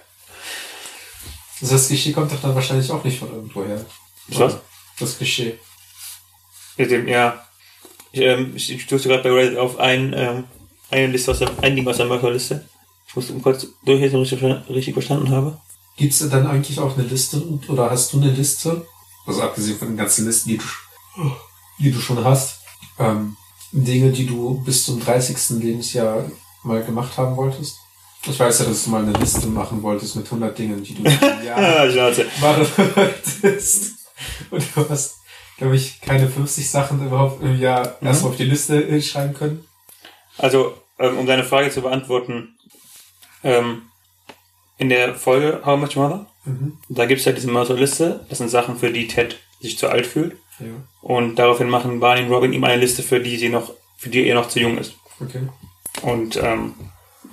[1.61, 3.85] Also das Klischee kommt doch dann wahrscheinlich auch nicht von irgendwo her.
[4.29, 4.59] Was?
[5.01, 5.59] Das Klischee.
[6.77, 7.45] Mit dem, ja.
[8.13, 10.45] Ich, ähm, ich stoße gerade bei Reddit auf ein, ähm,
[10.91, 12.65] eine Liste aus der, ein Ding aus der Mörderliste.
[13.07, 15.59] Ich muss kurz durchlesen, ob ich das richtig verstanden habe.
[15.97, 18.87] Gibt es dann eigentlich auch eine Liste oder hast du eine Liste?
[19.27, 20.65] Also abgesehen von den ganzen Listen, die du,
[21.79, 22.61] die du schon hast.
[22.99, 23.37] Ähm,
[23.73, 25.63] Dinge, die du bis zum 30.
[25.63, 26.31] Lebensjahr
[26.63, 27.79] mal gemacht haben wolltest?
[28.29, 31.03] Ich weiß ja, dass du mal eine Liste machen wolltest mit 100 Dingen, die du
[31.05, 31.87] im Jahr
[32.41, 33.95] machen wolltest.
[34.51, 35.17] Und du hast,
[35.59, 38.09] glaube ich, keine 50 Sachen überhaupt im Jahr mhm.
[38.09, 39.65] erstmal auf die Liste schreiben können.
[40.39, 42.56] Also, ähm, um deine Frage zu beantworten,
[43.45, 43.83] ähm,
[44.79, 46.79] in der Folge How Much Mother, mhm.
[46.89, 48.25] da gibt es ja diese Mörderliste.
[48.29, 50.37] Das sind Sachen, für die Ted sich zu alt fühlt.
[50.59, 50.67] Ja.
[51.03, 54.27] Und daraufhin machen Barney und Robin ihm eine Liste, für die sie noch, für die
[54.27, 54.95] er noch zu jung ist.
[55.21, 55.49] Okay.
[56.03, 56.75] Und ähm,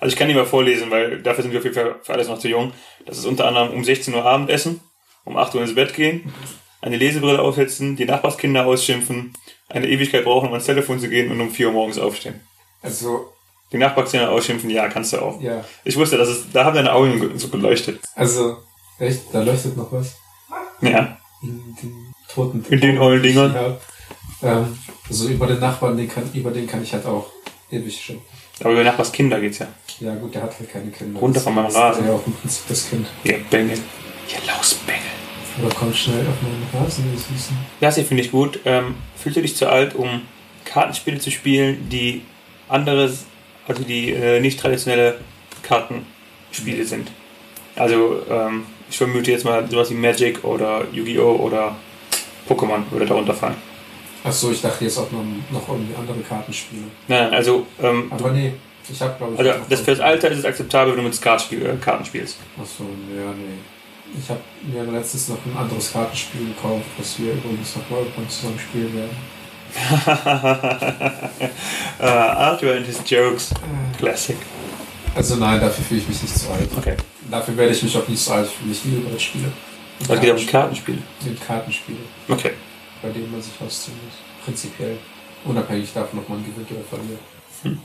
[0.00, 2.28] also ich kann nicht mal vorlesen, weil dafür sind wir auf jeden Fall für alles
[2.28, 2.72] noch zu jung.
[3.04, 4.80] Das ist unter anderem um 16 Uhr Abendessen,
[5.24, 6.32] um 8 Uhr ins Bett gehen,
[6.80, 9.32] eine Lesebrille aufsetzen, die Nachbarskinder ausschimpfen,
[9.68, 12.40] eine Ewigkeit brauchen, um ans Telefon zu gehen und um 4 Uhr morgens aufstehen.
[12.82, 13.32] Also.
[13.72, 15.40] Die Nachbarskinder ausschimpfen, ja, kannst du auch.
[15.40, 15.64] Ja.
[15.84, 18.00] Ich wusste, dass es, da haben deine Augen so geleuchtet.
[18.14, 18.58] Also,
[18.98, 19.22] echt?
[19.32, 20.16] Da leuchtet noch was?
[20.80, 21.18] Ja.
[21.42, 23.54] In den toten In den ollen Dingern.
[23.54, 24.58] Ja.
[24.58, 27.26] Ähm, also über den Nachbarn, den kann, über den kann ich halt auch
[27.70, 28.26] ewig schimpfen.
[28.60, 29.66] Aber über Nachbars Kinder geht's ja.
[30.00, 31.18] Ja, gut, der hat halt keine Kinder.
[31.18, 32.06] Runter von meinem Rasen.
[32.06, 33.06] Ja, auch im Prinzip das Kind.
[33.24, 33.78] Ihr Bengel.
[33.78, 35.02] Ihr Lausbengel.
[35.62, 37.56] Oder komm schnell auf meinen Rasen, ihr Süßen.
[37.80, 38.60] Das hier finde ich gut.
[38.64, 40.22] Ähm, fühlst du dich zu alt, um
[40.64, 42.22] Kartenspiele zu spielen, die
[42.68, 43.24] anderes,
[43.66, 45.18] also die äh, nicht traditionelle
[45.62, 46.86] Kartenspiele mhm.
[46.86, 47.10] sind?
[47.74, 51.36] Also, ähm, ich vermute jetzt mal sowas wie Magic oder Yu-Gi-Oh!
[51.36, 51.76] oder
[52.48, 53.56] Pokémon würde darunter fallen.
[54.24, 56.84] Achso, ich dachte jetzt auch noch, noch irgendwie andere Kartenspiele.
[57.06, 57.66] Nein, also.
[57.80, 58.54] Ähm, Aber nee,
[58.88, 59.38] ich habe glaube ich.
[59.38, 62.38] Also, das fürs Alter ist es akzeptabel, wenn du mit Skatspiel, äh, Karten spielst.
[62.60, 63.58] Achso, ja, nee.
[64.18, 68.58] Ich habe mir letztens noch ein anderes Kartenspiel gekauft, was wir übrigens noch Worldpoint zusammen
[68.58, 69.16] spielen werden.
[72.00, 73.52] Uh, Arthur and his jokes.
[73.98, 74.36] Classic.
[75.14, 76.68] Also nein, dafür fühle ich mich nicht zu alt.
[76.76, 76.96] Okay.
[77.30, 78.72] Dafür werde ich mich auch nicht so alt fühlen.
[78.72, 79.52] Ich liebe Brettspiele.
[80.00, 80.98] Es geht um Kartenspiele?
[81.24, 81.98] Mit Kartenspiele.
[82.28, 82.52] Okay
[83.02, 84.14] bei denen man sich ausziehen muss.
[84.44, 84.98] Prinzipiell.
[85.44, 87.20] Unabhängig davon, ob man gewinnt oder verliert.
[87.62, 87.78] Hm.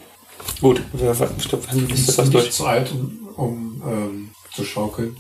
[0.60, 2.52] Gut, wir haben die Liste fast durch.
[2.52, 5.16] zu alt, um, um ähm, zu schaukeln?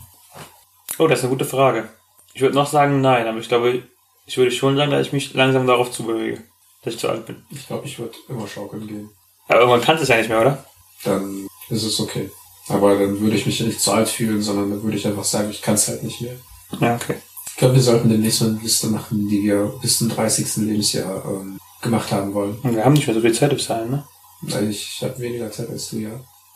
[0.97, 1.89] Oh, das ist eine gute Frage.
[2.33, 3.83] Ich würde noch sagen, nein, aber ich glaube,
[4.25, 6.41] ich würde schon sagen, dass ich mich langsam darauf zubewege,
[6.83, 7.43] dass ich zu alt bin.
[7.49, 9.09] Ich glaube, ich würde immer schaukeln gehen.
[9.47, 10.65] Aber irgendwann kannst du es ja nicht mehr, oder?
[11.03, 12.29] Dann ist es okay.
[12.67, 15.23] Aber dann würde ich mich ja nicht zu alt fühlen, sondern dann würde ich einfach
[15.23, 16.35] sagen, ich kann es halt nicht mehr.
[16.79, 17.15] Ja, okay.
[17.47, 20.57] Ich glaube, wir sollten demnächst mal eine Liste machen, die wir bis zum 30.
[20.67, 22.57] Lebensjahr ähm, gemacht haben wollen.
[22.63, 24.03] Und wir haben nicht mehr so viel Zeit bis dahin, ne?
[24.41, 26.11] Weil ich, ich habe weniger Zeit als du, ja.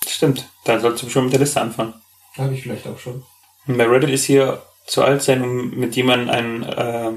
[0.08, 0.48] Stimmt.
[0.64, 1.94] Dann solltest du schon mit der Liste anfangen.
[2.38, 3.24] Habe ich vielleicht auch schon.
[3.68, 7.12] Und bei Reddit ist hier zu alt sein, um mit jemandem einen äh,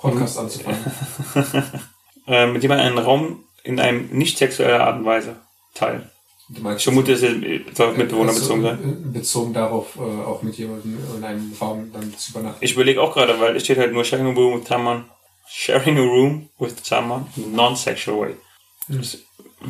[0.00, 0.78] Podcast anzufangen.
[2.26, 5.36] äh, mit jemandem einen Raum in einem nicht sexueller Art und Weise
[5.74, 6.10] teilen.
[6.76, 9.12] Ich vermute, es soll auf Mitbewohner bezogen sein.
[9.12, 12.58] Bezogen darauf, äh, auch mit jemandem in einem Raum dann zu übernachten.
[12.60, 15.04] Ich überlege auch gerade, weil es steht halt nur sharing a room with someone.
[15.48, 18.36] Sharing a room with someone in non-sexual way.
[18.88, 18.98] Hm.
[18.98, 19.18] Das,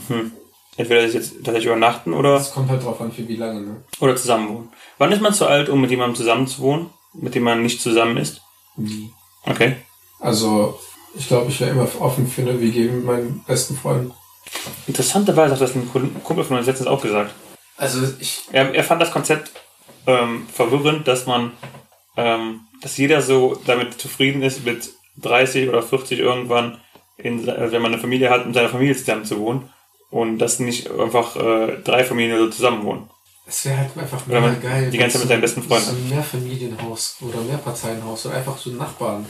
[0.08, 0.32] hm.
[0.76, 2.36] Entweder das jetzt tatsächlich übernachten oder.
[2.36, 3.84] Es kommt halt drauf an, für wie lange, ne?
[4.00, 4.70] Oder zusammenwohnen.
[4.98, 8.40] Wann ist man zu alt, um mit jemandem zusammenzuwohnen, mit dem man nicht zusammen ist?
[8.76, 9.10] Nie.
[9.44, 9.76] Okay.
[10.18, 10.80] Also,
[11.14, 14.12] ich glaube, ich wäre immer offen für eine WG mit meinen besten Freunden.
[14.86, 17.32] Interessanterweise hat das ein Kumpel von uns letztens auch gesagt.
[17.76, 18.42] Also ich.
[18.52, 19.50] Er, er fand das Konzept
[20.06, 21.52] ähm, verwirrend, dass man,
[22.16, 26.80] ähm, dass jeder so damit zufrieden ist, mit 30 oder 40 irgendwann,
[27.16, 29.70] in, äh, wenn man eine Familie hat, in seiner Familie zusammen zu wohnen.
[30.10, 33.08] Und dass nicht einfach äh, drei Familien so zusammen wohnen.
[33.46, 34.90] Es wäre halt einfach mega geil.
[34.90, 35.86] Die ganze Zeit mit seinen besten Freunden.
[35.86, 39.26] So ein Mehrfamilienhaus oder Mehrparteienhaus oder einfach so Nachbarn.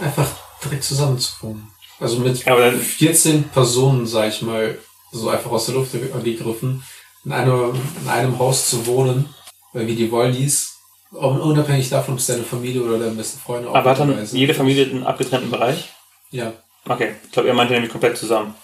[0.00, 0.26] Einfach
[0.64, 1.68] direkt zusammen zu wohnen.
[2.00, 4.78] Also mit aber dann, 14 Personen, sag ich mal,
[5.10, 6.84] so einfach aus der Luft gegriffen,
[7.24, 9.34] in, einer, in einem Haus zu wohnen,
[9.72, 10.78] wie die Wollies,
[11.10, 14.86] unabhängig davon, ob es deine Familie oder deine besten Freunde Aber hat dann jede Familie
[14.86, 15.88] einen abgetrennten Bereich?
[16.30, 16.52] Ja.
[16.86, 18.54] Okay, ich glaube, er meinte nämlich komplett zusammen.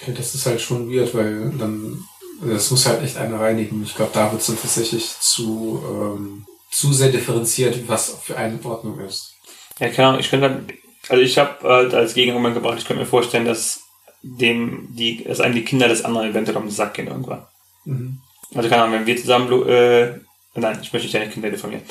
[0.00, 2.02] Okay, das ist halt schon weird, weil dann,
[2.42, 3.82] das muss halt echt einer reinigen.
[3.84, 8.58] Ich glaube, da wird es dann tatsächlich zu, ähm, zu sehr differenziert, was für eine
[8.64, 9.34] Ordnung ist.
[9.78, 10.68] Ja, keine Ahnung, ich könnte dann,
[11.08, 13.80] Also ich habe äh, als Gegenargument gebracht, ich könnte mir vorstellen, dass
[14.22, 17.46] dem die, dass einem die Kinder des anderen eventuell um den Sack gehen irgendwann.
[17.84, 18.20] Mhm.
[18.54, 20.14] Also keine Ahnung, wenn wir zusammen, äh,
[20.54, 21.82] nein, ich möchte nicht deine Kinder diffamieren.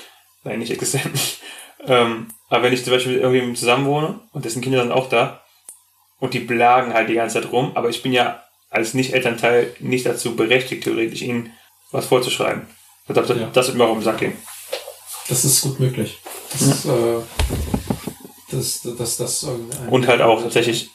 [0.44, 1.20] Nein, nicht existent.
[1.86, 5.42] ähm, aber wenn ich zum Beispiel irgendwie zusammen wohne und dessen Kinder sind auch da
[6.20, 10.06] und die blagen halt die ganze Zeit rum, aber ich bin ja als Nicht-Elternteil nicht
[10.06, 11.54] dazu berechtigt, theoretisch ihnen
[11.92, 12.68] was vorzuschreiben.
[13.08, 13.50] Das, das, Ja.
[13.54, 14.34] das wird mir auch um den Sack gehen.
[15.30, 16.18] Das ist gut möglich.
[16.52, 17.22] Das, äh,
[18.54, 19.48] das, das, das,
[19.90, 20.90] Und halt auch tatsächlich,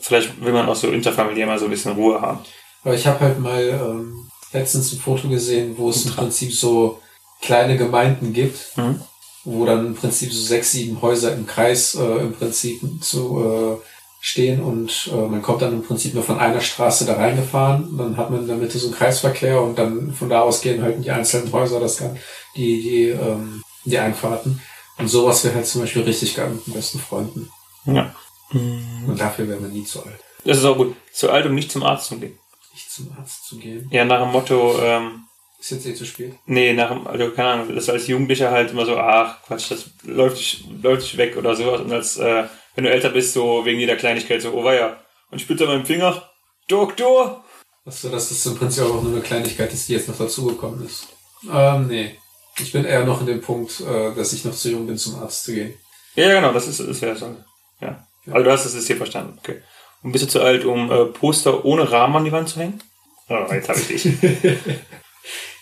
[0.00, 2.40] vielleicht will man auch so interfamiliär mal so ein bisschen Ruhe haben.
[2.84, 7.00] Aber ich habe halt mal ähm, letztens ein Foto gesehen, wo es im Prinzip so
[7.42, 9.00] kleine Gemeinden gibt, Mhm.
[9.44, 13.86] wo dann im Prinzip so sechs, sieben Häuser im Kreis äh, im Prinzip zu äh,
[14.22, 17.96] stehen und äh, man kommt dann im Prinzip nur von einer Straße da reingefahren.
[17.96, 20.82] Dann hat man in der Mitte so einen Kreisverkehr und dann von da aus gehen
[20.82, 22.18] halt die einzelnen Häuser das kann,
[22.54, 24.60] die, die, ähm, die Einfahrten.
[25.00, 27.50] Und sowas wäre halt zum Beispiel richtig geil mit den besten Freunden.
[27.86, 28.14] Ja.
[28.52, 30.18] Und dafür wäre man nie zu alt.
[30.44, 30.96] Das ist auch gut.
[31.12, 32.38] Zu alt, um nicht zum Arzt zu gehen.
[32.72, 33.88] Nicht zum Arzt zu gehen.
[33.90, 35.24] Ja, nach dem Motto, ähm,
[35.60, 36.34] Ist jetzt eh zu spät.
[36.46, 39.90] nee, nach dem, also keine Ahnung, das als Jugendlicher halt immer so, ach Quatsch, das
[40.02, 41.80] läuft dich, läuft dich weg oder sowas.
[41.80, 44.98] Und als, äh, wenn du älter bist, so wegen jeder Kleinigkeit, so, oh weia,
[45.30, 46.30] und spürt er meinen Finger,
[46.68, 47.44] Doktor!
[47.84, 51.08] Achso, dass das im Prinzip auch nur eine Kleinigkeit ist, die jetzt noch dazugekommen ist.
[51.52, 52.16] Ähm, nee.
[52.62, 55.16] Ich bin eher noch in dem Punkt, äh, dass ich noch zu jung bin, zum
[55.20, 55.74] Arzt zu gehen.
[56.14, 57.36] Ja, ja, genau, das ist, das wäre so.
[57.80, 58.06] Ja.
[58.26, 59.62] Also du hast das jetzt hier verstanden, okay.
[60.02, 62.82] Und bist du zu alt, um äh, Poster ohne Rahmen an die Wand zu hängen?
[63.28, 64.06] Oh, jetzt habe ich dich.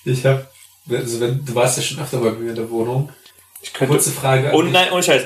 [0.04, 0.46] Ich habe,
[0.90, 3.10] also wenn, du warst ja schon öfter bei mir in der Wohnung.
[3.60, 3.94] Ich könnte.
[3.94, 4.52] Kurze Frage.
[4.52, 4.72] Und dich.
[4.72, 5.24] nein, ohne Scheiß.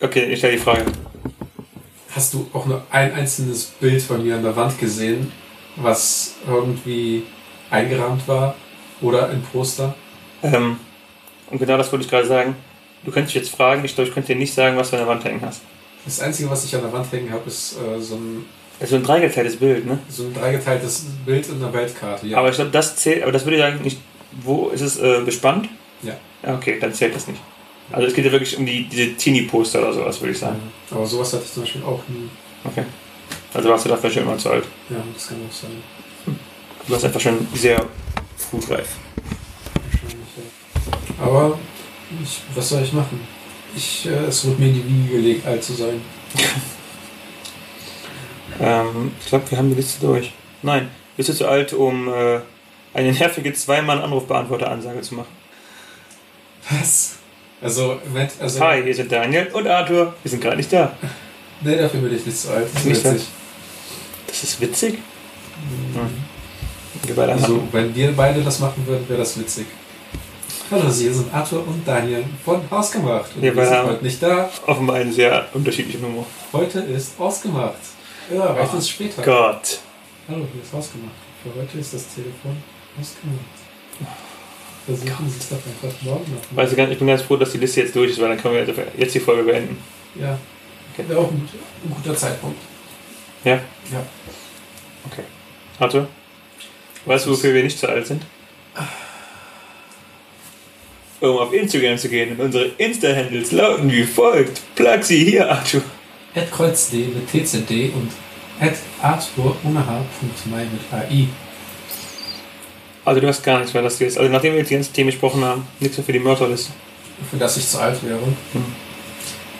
[0.00, 0.86] Okay, ich stelle die Frage.
[2.14, 5.32] Hast du auch nur ein einzelnes Bild von mir an der Wand gesehen,
[5.76, 7.24] was irgendwie
[7.70, 8.54] eingerahmt war?
[9.00, 9.94] Oder ein Poster?
[10.42, 10.78] Ähm,
[11.52, 12.56] und genau das wollte ich gerade sagen.
[13.04, 15.02] Du könntest dich jetzt fragen, ich glaube, ich könnte dir nicht sagen, was du an
[15.02, 15.62] der Wand hängen hast.
[16.04, 18.44] Das Einzige, was ich an der Wand hängen habe, ist äh, so, ein,
[18.78, 19.98] Das ist so ein dreigeteiltes Bild, ne?
[20.08, 22.26] so ein dreigeteiltes Bild in der Weltkarte.
[22.26, 22.38] Ja.
[22.38, 23.98] Aber ich glaube, das zählt, aber das würde ich sagen, nicht.
[24.42, 25.68] Wo ist es äh, bespannt?
[26.02, 26.14] ja.
[26.44, 27.40] Ja, okay, dann zählt das nicht.
[27.92, 30.60] Also es geht ja wirklich um die, diese Teenie-Poster oder sowas, würde ich sagen.
[30.90, 32.28] Aber sowas hatte ich zum Beispiel auch nie.
[32.64, 32.84] Okay.
[33.54, 34.64] Also warst du dafür schon immer zu alt.
[34.88, 35.70] Ja, das kann auch sein.
[36.86, 37.84] Du warst einfach schon sehr
[38.36, 38.88] frühreif.
[41.22, 41.58] Aber
[42.22, 43.20] ich, was soll ich machen?
[43.74, 46.00] Ich, äh, es wird mir in die Wiege gelegt, alt zu sein.
[48.60, 50.30] Ähm, ich glaube, wir haben die Liste durch.
[50.60, 52.40] Nein, bist du zu alt, um äh,
[52.92, 55.32] eine nervige Zweimann-Anrufbeantworter-Ansage zu machen?
[56.70, 57.14] Was?
[57.62, 60.14] Also, wenn, also Hi, hier sind Daniel und Arthur.
[60.22, 60.92] Wir sind gerade nicht da.
[61.62, 62.68] nee, dafür bin ich nicht so alt.
[62.72, 63.28] Das ist Nicht witzig.
[64.26, 64.98] Das ist witzig.
[65.94, 66.10] Hm.
[67.04, 69.66] Wir beide Also, wenn wir beide das machen würden, wäre das witzig.
[70.72, 73.30] Hallo, Sie sind Arthur und Daniel von Ausgemacht.
[73.36, 74.48] Und Wir wir sind heute nicht da.
[74.66, 76.26] offenbar einen sehr unterschiedlichen Humor.
[76.52, 77.74] Heute ist Ausgemacht.
[78.32, 79.22] Ja, reicht uns später.
[79.22, 79.80] Gott.
[80.28, 81.12] Hallo, hier ist Ausgemacht.
[81.42, 82.56] Für heute ist das Telefon
[82.98, 83.44] ausgemacht.
[84.86, 86.66] Versuchen Sie es doch einfach morgen noch.
[86.66, 88.54] Du, ganz- ich bin ganz froh, dass die Liste jetzt durch ist, weil dann können
[88.66, 89.76] wir jetzt die Folge beenden.
[90.14, 90.38] Ja.
[90.94, 91.04] Okay.
[91.08, 91.48] Wäre auch ein,
[91.84, 92.58] ein guter Zeitpunkt.
[93.44, 93.54] Ja?
[93.92, 94.02] Ja.
[95.10, 95.22] Okay.
[95.78, 96.08] Arthur?
[97.04, 98.22] Weißt du, wofür wir nicht zu alt sind?
[101.22, 104.60] Um auf Instagram zu gehen und unsere Insta-Handles lauten wie folgt.
[104.74, 105.82] Plug sie hier, Arthur.
[106.34, 108.10] At kreuzdD mit TZD und
[108.58, 111.28] at Arthur ohne mit AI.
[113.04, 114.18] Also du hast gar nichts mehr, das du jetzt.
[114.18, 116.72] Also nachdem wir jetzt die ganzen Themen besprochen haben, nichts mehr für die Mörderliste.
[117.30, 118.18] Für das ich zu alt wäre.
[118.18, 118.64] Hm.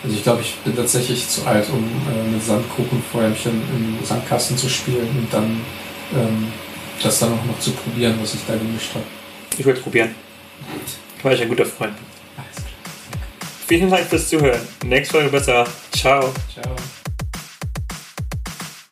[0.03, 4.67] Also ich glaube, ich bin tatsächlich zu alt, um äh, mit Sandkuchenfeuerchen im Sandkasten zu
[4.67, 5.61] spielen und dann
[6.13, 6.51] ähm,
[7.01, 9.05] das dann auch noch zu probieren, was ich da gemischt habe.
[9.57, 10.13] Ich es probieren,
[11.23, 12.05] weil ich ein guter Freund bin.
[12.37, 13.23] Alles klar.
[13.67, 14.61] Vielen Dank fürs Zuhören.
[14.85, 15.65] Nächste Folge besser.
[15.91, 16.33] Ciao.
[16.53, 16.75] Ciao.